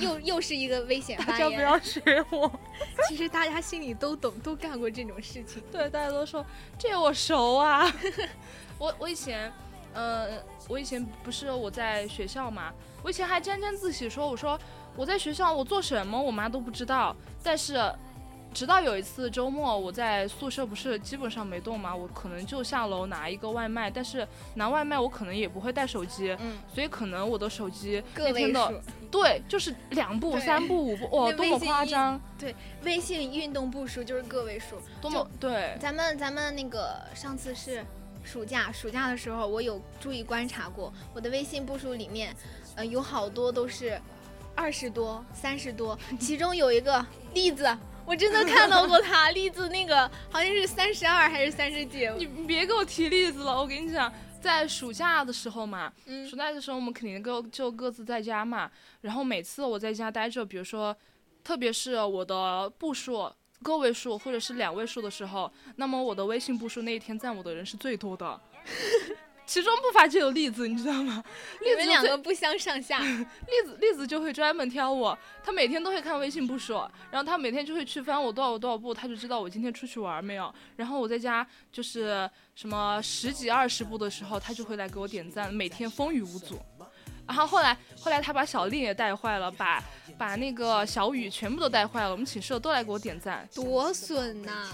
[0.00, 1.32] 又又是一个危险发言。
[1.32, 2.50] 大家不要学我。
[3.08, 5.62] 其实大家心里都懂，都干过这种事情。
[5.72, 6.44] 对，大家都说
[6.78, 7.90] 这我熟啊。
[8.78, 9.50] 我我以前，
[9.94, 10.28] 呃，
[10.68, 12.70] 我以前不是我在学校嘛，
[13.02, 14.60] 我以前还沾沾自喜说，我说
[14.94, 17.90] 我在学校我做什么我妈都不知道，但是
[18.54, 28.80] 直到有一次周末，我在宿舍不是基本上没动嘛，我可能就下楼拿一个外卖，但是拿外卖我可能也不会带手机，嗯，所以可能我的手机个天的数，
[29.10, 34.76] 对就是两步、三步、五步， 哇，那多么夸张，对微信运动步数就是个位数。
[35.00, 37.84] 多么对，咱们咱们那个上次是
[38.24, 42.34] 暑假，暑假的时候我有注意观察过，我的微信步数里面，
[42.74, 44.00] 呃，有好多都是
[44.56, 47.64] 二十多、三十多，其中有一个例子。
[48.08, 52.08] 我真的看到过他，栗子那个好像是三十二还是三十几？
[52.16, 58.70] 你你别给我提例子了，我跟你讲，在暑假的时候嘛，嗯暑假的时候我们肯定各就各自在家嘛，
[59.02, 60.96] 然后每次我在家待着，比如说，
[61.44, 63.30] 特别是我的步数
[63.62, 68.40] 个位数或者是两位数的时候，那么我的微信步数那一天赞我的人是最多的，
[69.48, 71.24] 其中不乏就有栗子，你知道吗？
[71.62, 72.98] 栗子两个不相上下。
[73.00, 73.16] 栗
[73.64, 76.74] 子栗子就会专门挑我，他每天都会看微信步数，
[77.10, 80.54] 然后他每天就会去翻我多少多少步，他就知道我今天出去玩没有。
[80.76, 86.60] 然后我在家就是什么十几二十步的时候，他就会来给我点赞，每天风雨无阻。
[87.26, 89.82] 然后后来后来他把小令也带坏了，把
[90.18, 93.48] 把那个小雨全部都带坏了，我们寝室的都来给我点赞。
[93.54, 94.68] 多损呐、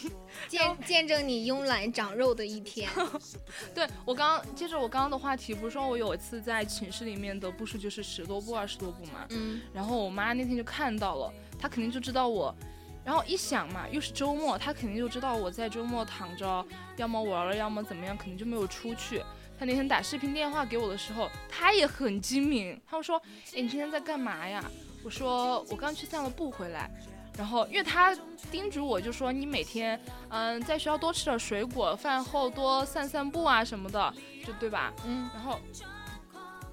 [0.46, 2.88] 见见证你慵懒长肉的一天。
[3.74, 12.54] 对我刚刚接着我刚刚的话题，不是说我有一次在寝室里面的步数就是十多步二十多步嘛，嗯，然后我妈那天就看到了，她肯定就知道我，
[13.02, 16.64] 然后一想嘛，又是周末，她肯定就知道我在周末躺着，
[16.96, 19.22] 要么玩了，要么怎么样，肯定就没有出去。
[19.58, 23.20] 她那天打视频电话给我的时候，她也很精明，她说
[23.56, 24.62] ：“哎，你今天在干嘛呀？”
[25.04, 26.90] 我说：“我刚去散了步回来。”
[27.38, 28.14] 然后，因为他
[28.50, 34.12] 叮嘱我，就说你每天，嗯，在学校多吃点水果，饭后多散散步啊什么的，
[34.44, 34.92] 就对吧？
[35.06, 35.58] 嗯，然后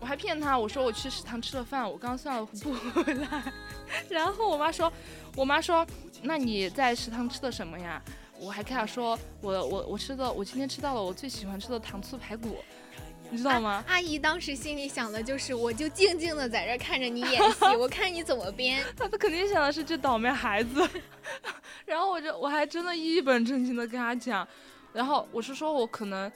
[0.01, 3.43] 我还骗他，我说我去食堂吃了饭，我刚散了步回来。
[4.09, 4.91] 然后我妈说，
[5.35, 5.85] 我妈说，
[6.21, 8.01] 那你在食堂吃的什么呀？
[8.39, 12.57] 我还跟他说，我我我吃的，我今天吃到了我最喜欢吃的糖醋排骨，
[13.29, 13.83] 你知道吗？
[13.87, 18.83] 阿姨当时心里想的就是，我就静静的在这儿看着你演戏，我看你怎么编。
[18.95, 20.87] 她肯定想的是这倒霉孩子。
[21.85, 24.47] 然后我就我还真的一本正经的跟她讲，
[24.93, 26.31] 然后我是说我可能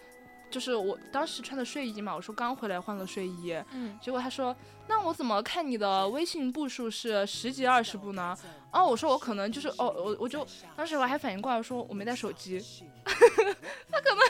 [0.49, 4.55] 就是我当时穿的睡衣嘛，我说刚回来换了睡衣，嗯，结果他说
[4.87, 8.37] ：“那我怎么看你的微信步数是十几二十步呢？”
[8.71, 12.61] 哦，我说我可能就是哦，我我就当时我还反应过来，我说我没带手机。
[13.03, 14.23] 他可能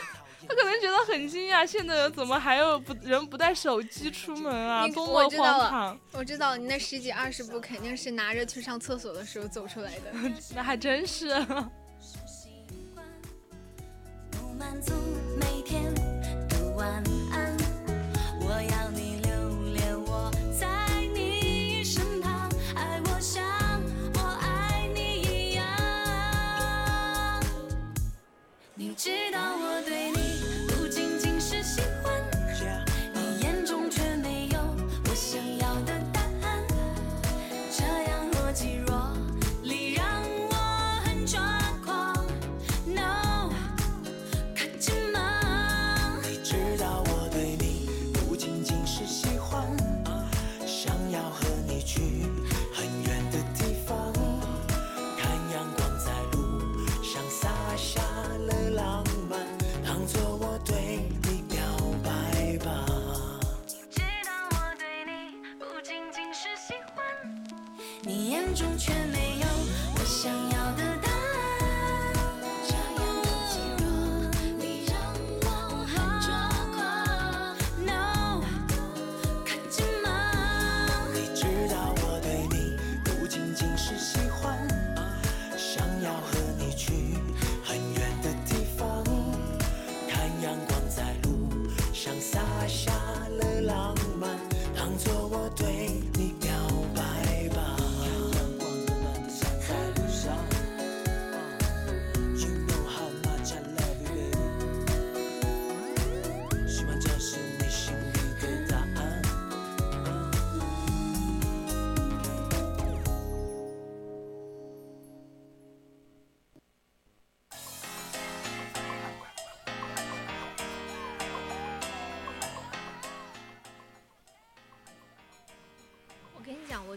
[0.48, 4.84] 他可能觉得很惊讶，现在人怎么还有不人不带手机出门啊？
[4.84, 6.00] 你多么我知道了荒唐！
[6.12, 10.12] 我知道你那十几二十步肯定是拿着去上厕所的时候走出来的。
[10.54, 11.28] 那还真是。
[14.30, 14.92] 不满足
[15.40, 15.82] 每天
[16.76, 17.02] 晚
[17.32, 17.56] 安，
[18.40, 19.30] 我要你留
[19.72, 20.66] 恋我在
[21.14, 23.42] 你身旁，爱我像
[24.14, 25.64] 我爱你一样。
[28.74, 30.11] 你知道我对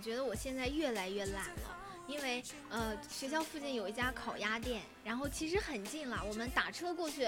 [0.06, 1.78] 觉得我现在越来越懒了。
[2.08, 7.28] 因为呃，学校附近有一家烤鸭店，然后其实很近了，我们打车过去，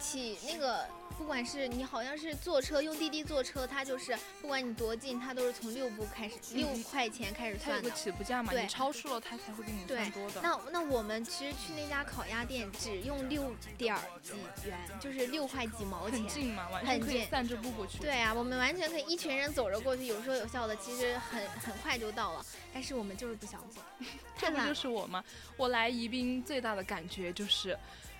[0.00, 0.88] 起那个
[1.24, 7.90] 不管是你好像是坐车用滴滴坐车，它就是不管你多近，它都是从六步开始，六块钱开始它有个算的。
[7.92, 10.42] 起步价嘛，对你超出了它才会给你对算多的。
[10.42, 14.34] 那那我们其实去那家烤鸭店只用六点几
[14.68, 16.28] 元，就是六块几毛钱很。
[16.28, 17.96] 近嘛，完全可以散着步过去。
[18.00, 22.44] 对啊，我们完全可以一群人走着过去，有说有笑的，其实很很快就到了。
[22.74, 23.80] 但是我们就是不想走，
[24.36, 24.74] 这不就。
[24.74, 25.24] 是我吗？
[25.56, 27.78] 我来宜宾最大的感觉就是，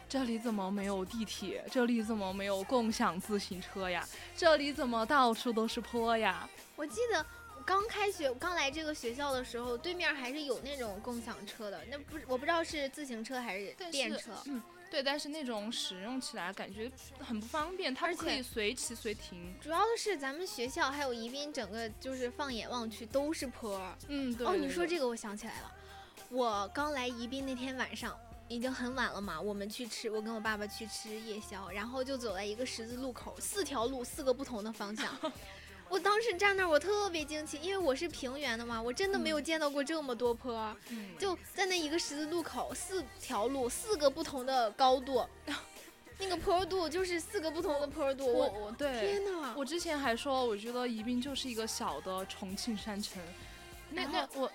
[0.09, 1.65] 这里怎么没有地铁？
[1.71, 4.07] 这里怎么没有共享自行车呀？
[4.37, 6.49] 这里怎么到处都是坡呀？
[6.77, 7.25] 我记得
[7.65, 14.33] 刚开学，刚来这个学校的时候，对面还是有那种共享车的，那不我不知道是自行车还是电车。
[14.47, 19.55] 嗯，对，但是那种使用起来感觉很不方便，它不可以随骑随停。
[19.61, 23.97] 主要的是咱们学校还有宜宾整个就是放眼望去都是坡儿。
[24.09, 24.47] 嗯，对。
[24.47, 25.73] 哦，对你说这个我想起来了，
[26.29, 28.17] 我刚来宜宾那天晚上。
[28.49, 35.07] 已经很晚了嘛，我们去吃，我跟我爸爸去吃夜宵，然后就走在一个十字路口，四条路，四个不同的方向。
[35.89, 40.75] 我当时站那儿，我特别惊奇，因为我是平原的嘛，我真的没有见到过这么多坡
[41.19, 45.25] 就在那一个十字路口，四条路，四个不同的高度，
[46.19, 48.27] 那个坡度就是四个不同的坡度。
[48.27, 49.55] 我我我对天哪！
[49.57, 53.23] 我之前还说，我觉得宜宾就是一个小的重庆山城。
[53.91, 54.51] 那那我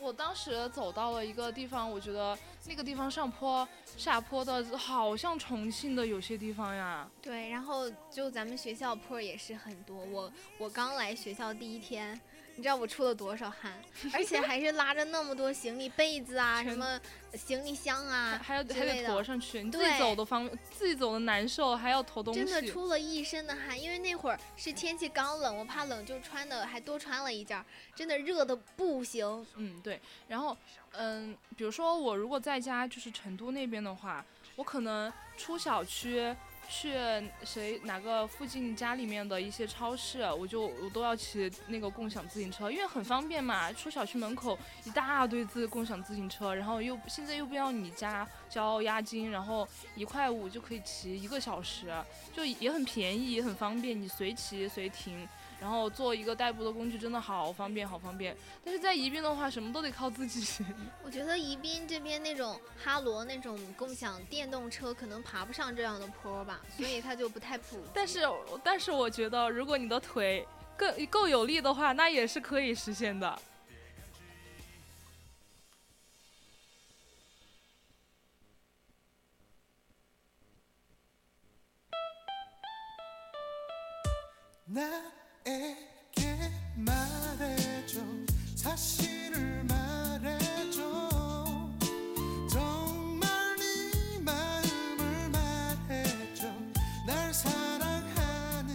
[0.00, 7.08] 我当时走到了一个地方，我觉得那个地方上坡下坡的好像重庆的有些地方呀。
[7.20, 9.96] 对，然后就咱们学校坡也是很多。
[10.04, 12.18] 我我刚来学校第一天，
[12.58, 13.72] 你知道我出了多少汗，
[14.12, 17.00] 而且还是拉着那么多行李被子啊，什么
[17.34, 22.44] 行李箱啊，还要还得驮上去，你自己走都方，自己走的难受，还要驮东西。
[22.44, 29.46] 真的出了一身的汗，因为那会儿是天气刚冷，我怕冷就穿的还多穿了一件儿，真的热的不行。
[29.54, 30.00] 嗯，对。
[30.26, 30.56] 然后，
[30.94, 34.24] 嗯，比如说我如果在家就是成都那边的话，
[34.56, 36.34] 我可能出小区
[36.68, 36.92] 去
[37.44, 43.72] 谁哪个附近家里面的一些超市，我就我都要骑那个共享自行车，因为很方便嘛。
[43.72, 51.92] 出小区门口一大堆自共享自行车，然后又现在又不要你家交押金，然后一块五就可以骑一个小时，
[52.34, 55.26] 就也很便宜，也很方便，你随骑随停。
[55.60, 58.36] 然后做一个代步的工具真的好方便，好方便。
[58.64, 60.64] 但是在宜宾的话，什么都得靠自己。
[61.02, 67.82] 我觉得宜宾这边那种哈罗那种共享电动车可能爬不上这样的坡吧，所以它就不太普。
[67.92, 68.20] 但是，
[68.62, 70.46] 但是我觉得，如果你的腿
[70.76, 73.38] 更够有力的话，那也是可以实现的。
[85.44, 88.00] 나에게 말해줘.
[88.56, 90.80] 사실을 말해줘.
[92.50, 96.52] 정말 네 마음을 말해줘.
[97.06, 98.74] 날 사랑하는지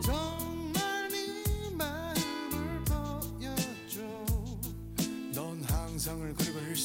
[0.03, 4.01] 정말 네 마음을 보여줘.
[5.33, 6.75] 넌 항상을 그리고 너의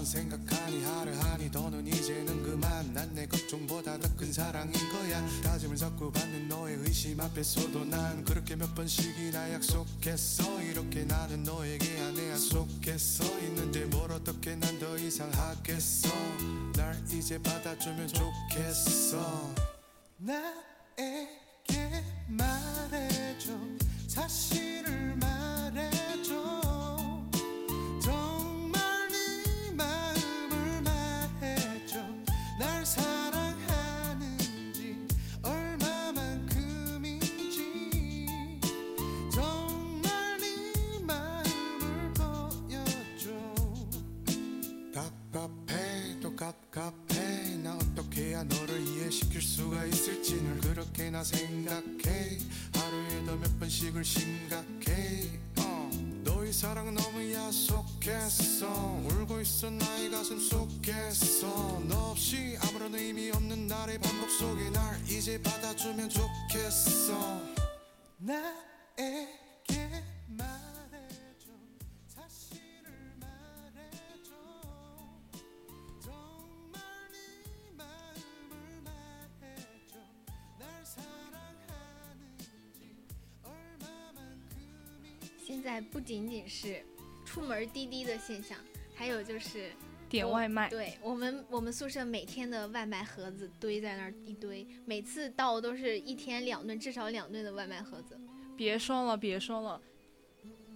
[0.00, 2.92] 마음대로만 생각하니 하루하니 더는 이제는 그만.
[2.94, 5.26] 난 내 걱정보다 더 큰 사랑인 거야.
[5.42, 10.62] 다짐을 자꾸 받는 너의 의심 앞에서도 난 그렇게 몇 번씩이나 약속했어.
[10.62, 13.24] 이렇게 나는 너에게 안에 약속했어.
[13.40, 16.08] 있는데 뭘 어떻게 난 더 이상 하겠어.
[16.76, 19.54] 날 이제 받아주면 좋겠어.
[20.18, 23.52] 나에게 말해줘.
[24.08, 26.69] 사실을 말해줘
[49.10, 52.38] 이해시킬 수가 있을지 늘 그렇게 나 생각해.
[52.72, 55.28] 하루에도 몇 번씩을 심각해.
[55.58, 55.90] 어.
[56.22, 58.68] 너의 사랑은 너무 야속했어.
[59.10, 61.82] 울고 있어 나의 가슴 속에서.
[61.88, 67.42] 너 없이 아무런 의미 없는 날의 반복 속에 날 이제 받아주면 좋겠어.
[68.18, 70.69] 나에게 말
[85.60, 86.82] 现在不仅仅是
[87.22, 88.56] 出门滴滴的现象，
[88.94, 89.70] 还有就是
[90.08, 98.18] 点外卖，对我们我们宿舍每天的外卖盒子堆在那儿一堆，每次到都是一天两顿，至少两顿的外卖盒子。
[98.56, 99.78] 别说了，别说了。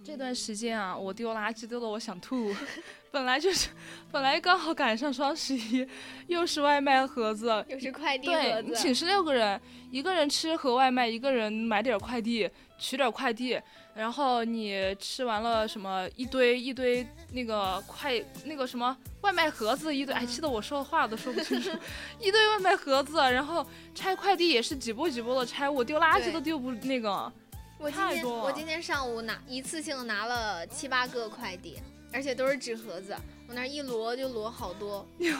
[0.03, 2.53] 这段时间啊，我丢垃圾丢的我想吐。
[3.09, 3.69] 本来就是，
[4.11, 5.87] 本来刚好赶上双十一，
[6.27, 9.59] 又是外卖盒子， 又是快递盒对，你，寝室六个人，
[9.89, 13.59] 一个人吃盒外卖，一个人买点快递，取点快递，
[13.95, 21.69] 然后你吃完了什么一堆一堆那个快那个什么外卖盒子一堆，哎，气得我说话都说不清楚，
[22.19, 23.65] 一堆外卖盒子，然后
[23.95, 27.31] 拆快递也是几波几波的拆，我丢垃圾都丢不那个，
[27.79, 31.79] 我今天太多了我今天上午拿一次性拿了七八个快递，
[32.11, 33.15] 而且都是纸盒子，
[33.47, 35.07] 我那儿一摞就摞好多。
[35.19, 35.31] 有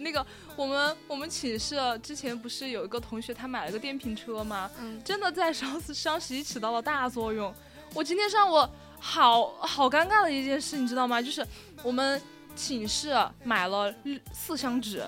[0.00, 4.68] 那个我们我们寝室之前不是有一个同学他买了个电瓶车吗？
[4.80, 7.54] 嗯，真的在双十双十一起到了大作用。
[7.94, 8.68] 我今天上午
[8.98, 11.20] 好好尴尬的一件事，你知道吗？
[11.20, 11.46] 就是
[11.82, 12.20] 我们
[12.54, 13.14] 寝室
[13.44, 13.92] 买了
[14.32, 15.02] 四箱纸，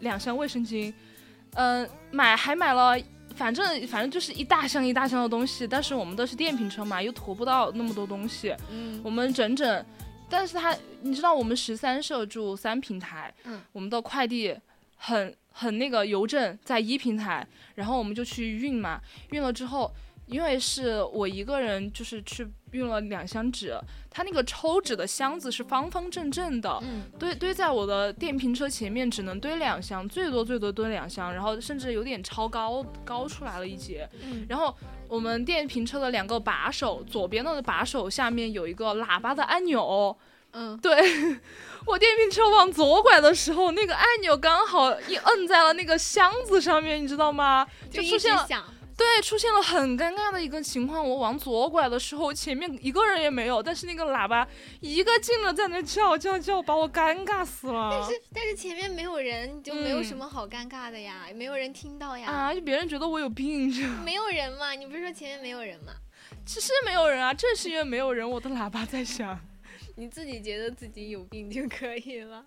[0.00, 0.92] 两箱卫生巾，
[1.54, 2.96] 嗯、买还买了。
[3.36, 9.86] 反正反正就是一大箱一大箱的东西，但是我们都是电瓶车嘛，又驮不到那么多东西，嗯我们整整，
[10.30, 14.56] 但是他你知道我们十三社住三平台，嗯，我们的快递
[14.96, 19.92] 很很那个邮政在一平台，然后我们就去运嘛，运了之后，
[20.26, 23.78] 因为是我一个人就是去运了两箱纸，
[24.10, 34.08] 它那个抽纸的箱子是方方正正的，嗯，堆堆在我的电瓶车前面只能堆两箱，最多最多堆两箱，然后甚至有点超高高出来了一截。
[34.22, 34.74] 嗯然后
[35.08, 40.16] 我们电瓶车的两个把手，左边的把手下面有一个喇叭的按钮。
[40.56, 40.92] 嗯，对
[41.84, 47.66] 我电瓶车往左拐的时候，那个按钮刚好一摁在了那个箱子上面，你知道吗？
[47.90, 48.64] 就出现了响，
[48.96, 51.06] 对，出现了很尴尬的一个情况。
[51.08, 54.46] 我往左拐的时候，前面一个人也没有，但是那个喇叭
[54.80, 57.90] 一个劲的在那叫叫叫，把我尴尬死了。
[57.90, 62.30] 但是但是前面没有人，就没有什嗯么好尴尬的呀，也没有人听到呀。
[62.30, 64.72] 啊，就别人觉得我有病，这没有人嘛？
[64.72, 65.92] 你不是说前面没有人吗？
[66.46, 69.38] 其实没有人啊，正是因为没有人，我的喇叭在响，
[69.96, 72.44] 你自己觉得自己有病就可以了。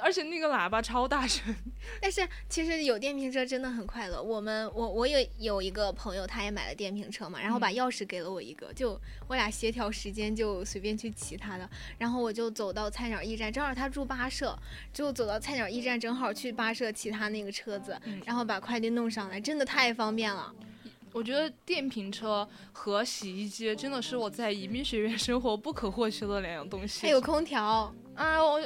[0.00, 1.54] 而且那个喇叭超大声。
[2.00, 4.22] 但是其实有电瓶车真的很快乐。
[4.22, 11.68] 我们我我也有一个朋友，他也买了电瓶车嘛，然后把钥匙给了我一个，就我俩协调时间，就随便去骑他的。
[11.98, 14.58] 然后我就走到菜鸟驿站，正好他住八舍，
[14.92, 20.54] 就走到菜鸟驿站，正好去八舍骑他那个车子，嗯然后把快递弄上来，真的太方便了。
[21.12, 27.02] 我觉得电瓶车和洗衣机真的是我在移民学院生活不可或缺的两样东西。
[27.02, 28.60] 还有空调，啊，我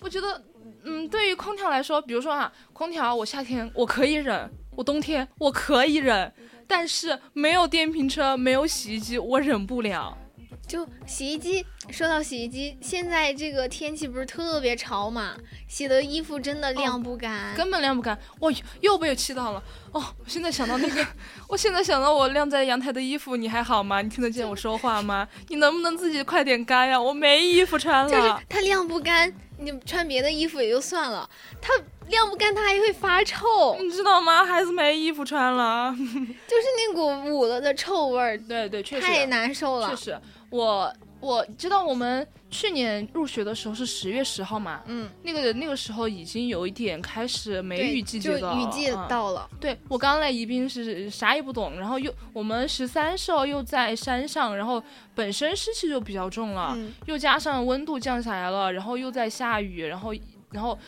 [0.00, 0.42] 我觉得，
[0.84, 6.32] 嗯，对于空调来说，比如说啊，空调我夏天我可以忍，我冬天我可以忍，
[6.68, 10.18] 但是没有电瓶车，没有洗衣机，我忍不了。
[10.66, 15.34] 就洗衣机，说到洗衣机，现在这个天气不是特别潮嘛，
[15.68, 17.54] 洗的衣服真的晾不干。
[17.54, 19.62] 根本晾不干，我又被气到了。
[19.92, 21.06] 哦，我现在想到那个，
[21.48, 24.00] 我现在想到我晾在阳台的衣服，你还好吗？
[24.00, 25.28] 你听得见我说话吗？
[25.48, 26.98] 你能不能自己快点干呀？
[26.98, 28.10] 我没衣服穿了。
[28.10, 31.28] 就是它晾不干，你穿别的衣服也就算了，
[31.60, 31.72] 它
[32.08, 34.44] 晾不干，它还会发臭，你知道吗？
[34.44, 35.94] 孩子没衣服穿了。
[35.96, 39.96] 就是那股捂了的臭味儿，对对，确实太难受了确。
[39.96, 54.80] 实，我我知道我们去年入学的时候是十月十号嘛，嗯，那个那个时候已经有一点开始梅雨季节就的，雨季嗯到了，对我刚来宜宾是啥也不懂，然后又我们十三社又在山上，然后
[55.16, 60.14] 本身湿气就比较重了，嗯，又加上温度降下来了，然后又在下雨，然后
[60.52, 60.78] 然后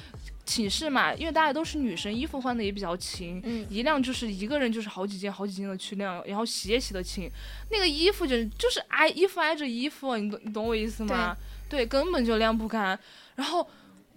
[0.44, 7.28] 寝室嘛，因为大家都是女生，衣服换的也比较勤，嗯一晾就是一个人就是好几件好几件的去晾，然后洗也洗得勤，
[7.72, 11.36] 那个衣服就就是挨衣服挨着衣服，你懂你懂我意思吗？
[11.68, 12.98] 对，根本就晾不干。
[13.34, 13.66] 然后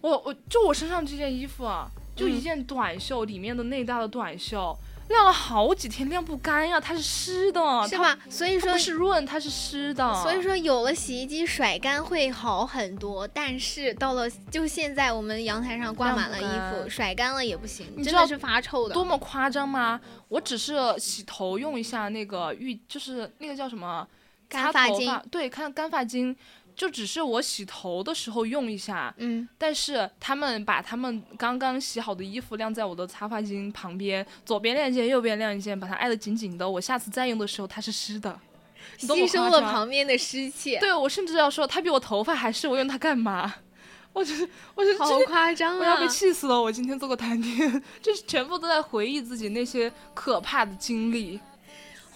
[0.01, 4.77] 我我就我身上这件衣服啊，就一嗯件短袖，里面的内搭的短袖，
[5.09, 8.17] 晾了好几天晾不干呀，它是湿的，它是吧？
[8.29, 10.13] 所以说它是润，它是湿的。
[10.21, 18.93] 所以说有了洗衣机甩干会好很多，但是到了就现在我们阳台上挂满了衣服，干甩干了也不行，你知道真的是发臭的。
[18.93, 19.99] 多么夸张吗？
[20.29, 24.07] 我只是洗头用一下那个浴，就是那个叫什么
[24.47, 26.35] 干发巾，对，看干发巾，
[26.79, 29.13] 就只是我洗头的时候用一下。
[29.17, 36.69] 嗯，但是他们把他们刚刚洗好的衣服晾在我的擦发巾旁边，左边晾一件，右边晾一件，把它挨得紧紧的。
[36.69, 38.39] 我下次再用的时候，它是湿的，
[38.97, 43.55] 吸收了旁边的湿气，对我甚至要说，它比我头发还湿，我用它干嘛？
[44.13, 45.79] 我就是，我是好夸张啊！
[45.79, 46.59] 我要被气死了！
[46.59, 51.39] 我今天做个谈天， 就是全部都在回忆自己那些可怕的经历。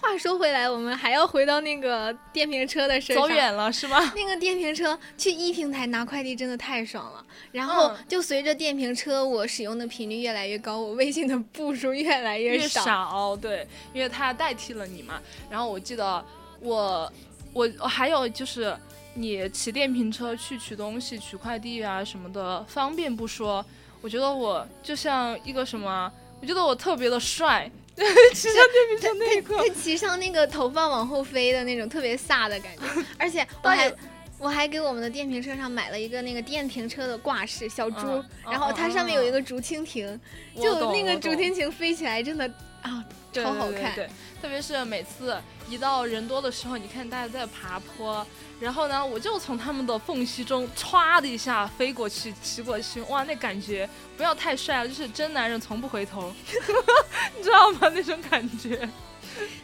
[0.03, 3.23] 话说回来，我们还要回到那个电瓶车的事儿上。
[3.23, 4.11] 走远了是吗？
[4.13, 15.21] 那个电瓶车去一平台拿快递真的太爽了，然后嗯就随着电瓶车我使用的频率越来越高，我微信的步数越来越越少，对，因为它代替了你嘛。
[15.49, 16.23] 然后我记得
[16.59, 17.11] 我
[17.53, 18.77] 我我还有就是
[19.13, 23.65] 你骑电瓶车去取东西、取快递啊什么的，方便不说，
[24.01, 27.71] 我觉得我就像一个什么，我觉得我特别的帅，
[28.33, 32.83] 骑上电瓶车那一刻他，骑上那个头发往后飞的那种特别飒的感觉，
[33.17, 33.93] 而且我还。
[34.39, 40.19] 我还给我们的电瓶车上买了一个那个电瓶车的挂饰小猪，嗯然后它上面有一个竹蜻蜓，
[40.53, 42.45] 就那个竹蜻蜓飞起来真的
[42.81, 43.95] 啊超好看。
[43.95, 44.09] 对对对，
[44.41, 45.37] 特别是每次
[45.69, 48.27] 一到人多的时候，你看大家在爬坡，
[48.63, 56.33] 然后呢，我就从他们的缝隙中歘的一下飞过去，骑过去，哇，那感觉不要太帅了，就是真男人从不回头，
[57.37, 57.89] 你知道吗？
[57.93, 58.87] 那种感觉。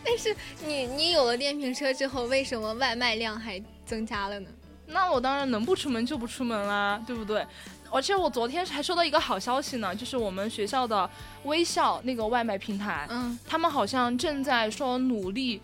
[0.04, 0.36] 但是
[0.66, 4.50] 你你有了电瓶车之后，为什么外卖量还增加了呢？
[4.88, 7.48] 那我当然能不出门就不出门啦，对不对？
[7.92, 11.10] 而且我昨天还收到一个好消息呢，就是我们学校的
[11.46, 15.62] 微笑那个外卖平台，嗯，他们好像正在说努力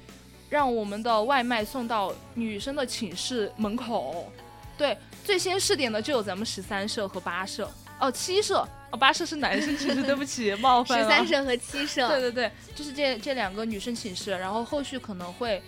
[0.55, 4.31] 让我们的外卖送到女生的寝室门口。
[4.77, 11.09] 对，最先试点的就有咱们十三社和八社，哦，七社，哦，八社是男生寝室，对不起， 冒犯了。
[11.09, 15.61] 三社和七社，对对对，就是这这两个女生寝室，然后后续可能会，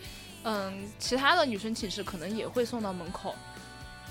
[0.44, 3.36] 嗯，其他的女生寝室可能也会送到门口。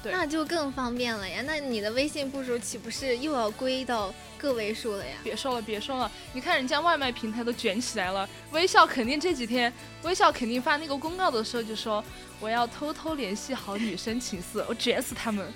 [0.07, 1.43] 对那就更方便了呀。
[1.45, 5.17] 那你的微信步数岂不是又要归到个位数了呀？
[5.25, 12.05] 别说了，别说了，你看人家外卖平台都卷起来了，微笑肯定这几天，微笑肯定发那个公告的时候就说
[12.39, 15.47] 我要偷偷联系好女生寝室，我卷死他们。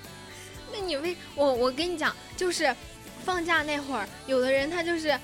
[0.73, 2.75] 那你为我我跟你讲，就是
[3.23, 5.17] 放假那会儿，有的人他就是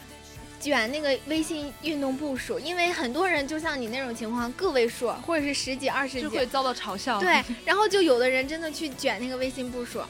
[0.59, 7.19] 卷那个微信运动步数，因为很多人就像你那种情况，个位数或者是十几、二十几，就会遭到嘲笑。
[7.19, 10.01] 对， 然后就有的人真的去卷那个微信步数，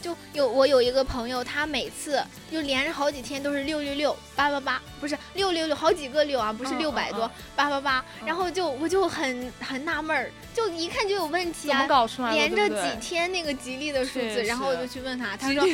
[0.00, 12.32] 就有我有一个朋友，他每次就连着好几天都是六六六八八八，不是六六六，好几个六啊，不是嗯六百多嗯八八八，然后就我就很很纳闷儿，就一看就有问题啊，搞出来？
[12.32, 15.66] 连着几天那个吉利的数字，然后我就去问他，他说。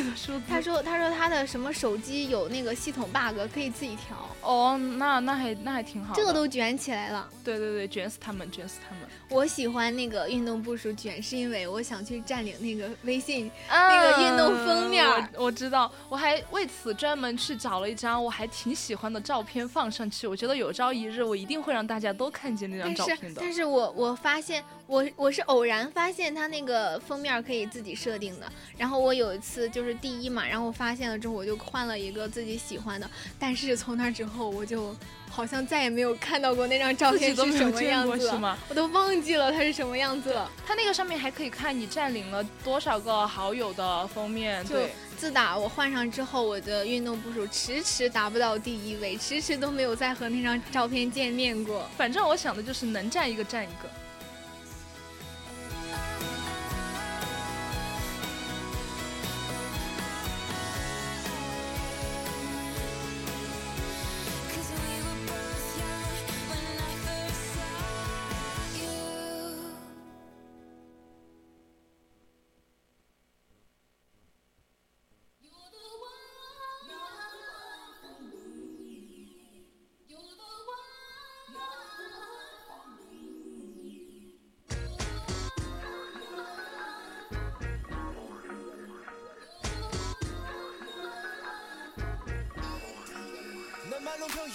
[0.47, 6.13] 他说他说他的什么手机有那个系统 bug 可以自己调，哦，那那还那还挺好。
[6.15, 7.27] 这个都卷起来了。
[7.43, 9.07] 对对对，卷死他们，卷死他们。
[9.29, 20.27] 我喜欢那个运动步数卷，是因为我想去占领那个微信那个运动封面嗯我我知道，我还为此专门去找了一张我还挺喜欢的照片放上去。
[20.27, 23.41] 我觉得有朝一日我一定会让大家都看见那张照片的。
[23.41, 33.09] 但是我我发现我我是偶然发现它那个封面可以自己设定的，然后我有一次就是第一嘛，然后我发现了之后我就换了一个自己喜欢的，
[33.39, 34.95] 但是从那之后我就
[35.29, 38.57] 好像再也没有看到过那张照片是什么样子了？
[38.69, 40.49] 我都忘记了它是什么样子了。
[40.65, 51.89] 它那个上面还可以看你占领了多少个好友的封面，就对，自打我换上之后，我的运动步数迟迟达不到第一位，迟迟都没有再和那张照片见面过。
[51.97, 53.89] 反正我想的就是能占一个占一个。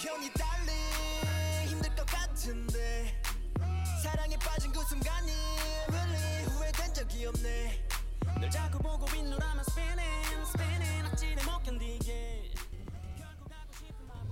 [0.00, 0.72] 표현이 달리
[1.66, 3.20] 힘들 것 같은데
[4.02, 5.32] 사랑에 빠진 그 순간이
[5.88, 7.86] really 후회된 적이 없네
[8.40, 12.54] 널 자꾸 보고 윗노라만 spinning spinning 억지를 못 견디게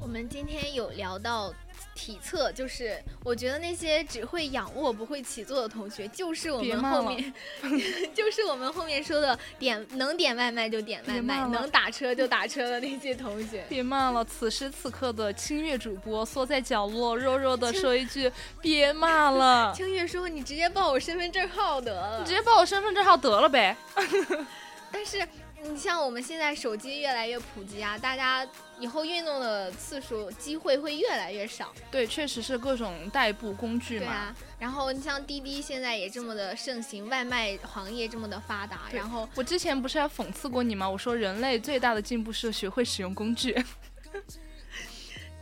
[0.01, 1.53] 我们今天有聊到
[1.95, 7.34] 体测，就是 我觉得那些只会仰卧不会起坐的同学，就是我们后面，
[8.16, 13.66] 就是我们后面说的点能点外卖就点外卖，能打车就打车的那些同学。
[13.68, 23.76] 别骂了，此时此刻的清月主播缩在角落，弱弱的说一句：“别骂了， 清月说：“你直接报我身份证号得了。”你直接报我身份证号得了呗。
[24.92, 25.20] 但是
[25.62, 28.48] 你像我们现在手机越来越普及啊，大家
[28.80, 34.06] 以后运动的次数机会会越来越少。”对，确实是各种代步工具嘛。
[34.06, 40.90] 对啊，然后你像滴滴现在也这么的盛行，外卖行业这么的发达，然后我之前不是还讽刺过你吗？
[40.90, 43.56] 我说人类最大的进步是学会使用工具。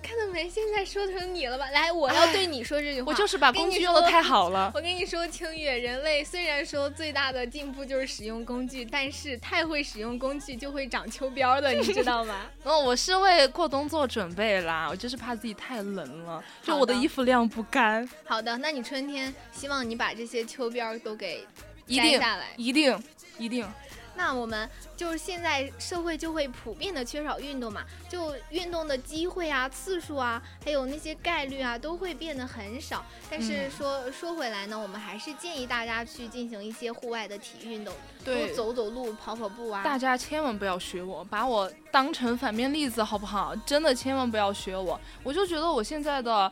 [0.08, 0.50] 看到没？
[0.50, 1.70] 现在说成你了吧？
[1.72, 4.72] 来，我要对你说这句话，我就是把工具用的太好了。
[4.74, 12.46] 我跟你说，清月，人类虽然说最大的进步就是使用工具，但是太会使用工具就会长秋膘的，你知道吗？
[12.64, 18.08] 哦，我是为过冬做准备啦，我就是怕自己太冷了，就我的衣服晾不干。
[18.24, 21.46] 好的，那你春天希望你把这些秋膘都给
[21.86, 22.48] 摘下来。
[22.56, 22.98] 一定
[23.38, 23.70] 一定。
[24.16, 24.68] 那我们
[24.98, 33.06] 就是现在社会就会普遍的缺少运动嘛，就运动的机会啊、次数啊，还有那些概率啊，都会变得很少。
[33.30, 37.94] 但是嗯说、说回来呢，我们还是建议大家去进行一些户外的体育运动，
[38.26, 39.84] 多走走路、跑跑步啊。
[39.84, 43.56] 大家千万不要学我，把我当成反面例子好不好？
[43.68, 45.00] 真的千万不要学我。
[45.22, 46.52] 我就觉得我现在的，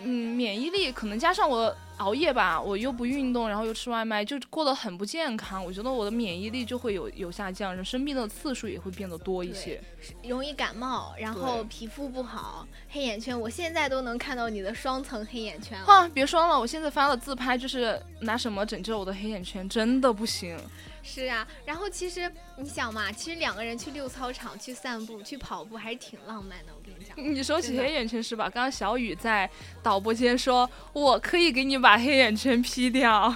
[0.00, 5.64] 嗯，免疫力可能加上我熬夜吧，我又不运动，然后又吃外卖，就过得很不健康。
[5.64, 9.78] 我觉得我的免疫力就会有有下降，人生病的次数也会变得多一些。
[10.22, 15.84] 容易感冒，然后皮肤不好，黑眼圈，我现在都能看到你的双层黑眼圈了。
[15.84, 20.58] 哈，别说了，我现在发了自拍就是拿什么拯救我的黑眼圈，真的不行。
[21.02, 26.72] 是啊，然后其实你想嘛，其实两个人去溜操场、去散步、去跑步还是挺浪漫的。
[26.74, 28.44] 我跟你讲，你说起黑眼圈是吧？
[28.44, 29.50] 刚刚小雨在
[29.82, 33.34] 导播间说，我可以给你把黑眼圈 P 掉。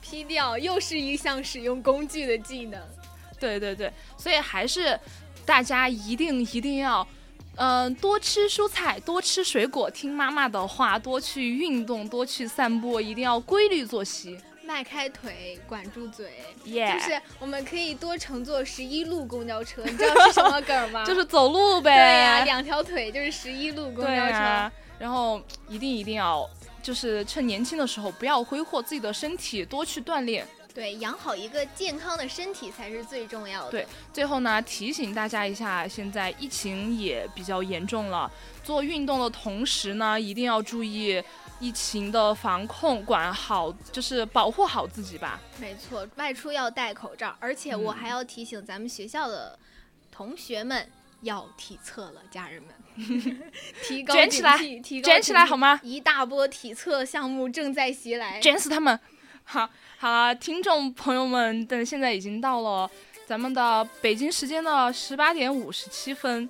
[0.00, 2.80] P 掉又是一项使用工具的技能。
[3.38, 4.98] 对对对，所以还是
[5.44, 7.06] 大家一定一定要，
[7.56, 14.38] 嗯、多吃蔬菜，多吃水果，听妈妈的话，多去运动，多去散步，一定要规律作息。
[14.64, 16.30] 迈开腿，管住嘴
[16.64, 21.04] 耶、就是我们可以多乘坐十一路公交车，你知道是什么梗吗？
[21.08, 21.96] 就是走路呗。
[21.96, 24.34] 对呀、两条腿就是十一路公交车。
[24.34, 26.46] 啊，然后一定一定要，
[26.82, 30.46] 就是趁年轻的时候不要挥霍自己的身体，多去锻炼。
[30.78, 33.70] 对，养好一个健康的身体才是最重要的。
[33.72, 38.30] 对最后呢，提醒大家一下，现在疫情也比较严重了，
[38.62, 41.20] 做运动的同时呢，一定要注意
[41.58, 45.40] 疫情的防控，管好，就是保护好自己吧。
[45.58, 49.58] 没错，外出要戴口罩，而且我嗯还要提醒咱们学校的
[50.12, 50.88] 同学们
[51.22, 52.72] 要体测了，家人们，
[53.82, 58.38] 提高卷起来警惕提高卷起来好吗一大波体测项目正在袭来。
[58.40, 58.96] 卷死他们！
[59.50, 62.90] 好好啊，听众朋友们，但现在已经到了
[63.26, 66.46] 咱们的北京时间的十八点五十七分，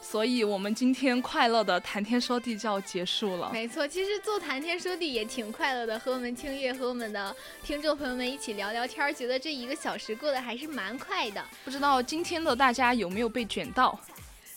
[0.00, 3.50] 所以我们今天快乐的谈天说地就要结束了。
[3.52, 7.34] 没错，其实做谈天说地也挺快乐的，和我们清月和我们的
[7.64, 11.44] 听众朋友们一起聊聊天，觉得这一个小时过得还是蛮快的。
[11.64, 13.98] 不知道今天的大家有没有被卷到？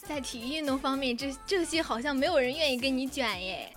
[0.08, 3.72] 在体育运动方面，这这些好像没有人愿意跟你卷耶。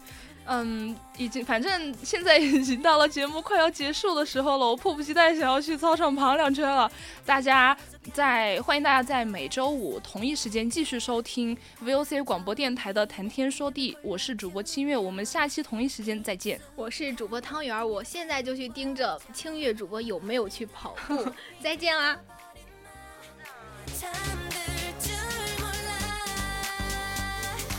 [0.46, 6.90] 嗯，已经，反正现在已经到了节目快要结束的时候了，我迫不及待想要去操场跑两圈了。
[7.24, 7.76] 大家
[8.12, 16.60] 在欢迎大家在每周五同一时间继续收听 VOC 广播电台的谈天说地，我是主播清月，我们下期同一时间再见。
[16.74, 21.24] 我是主播汤圆，我现在就去盯着清月主播有没有去跑步。
[21.62, 22.18] 再见啦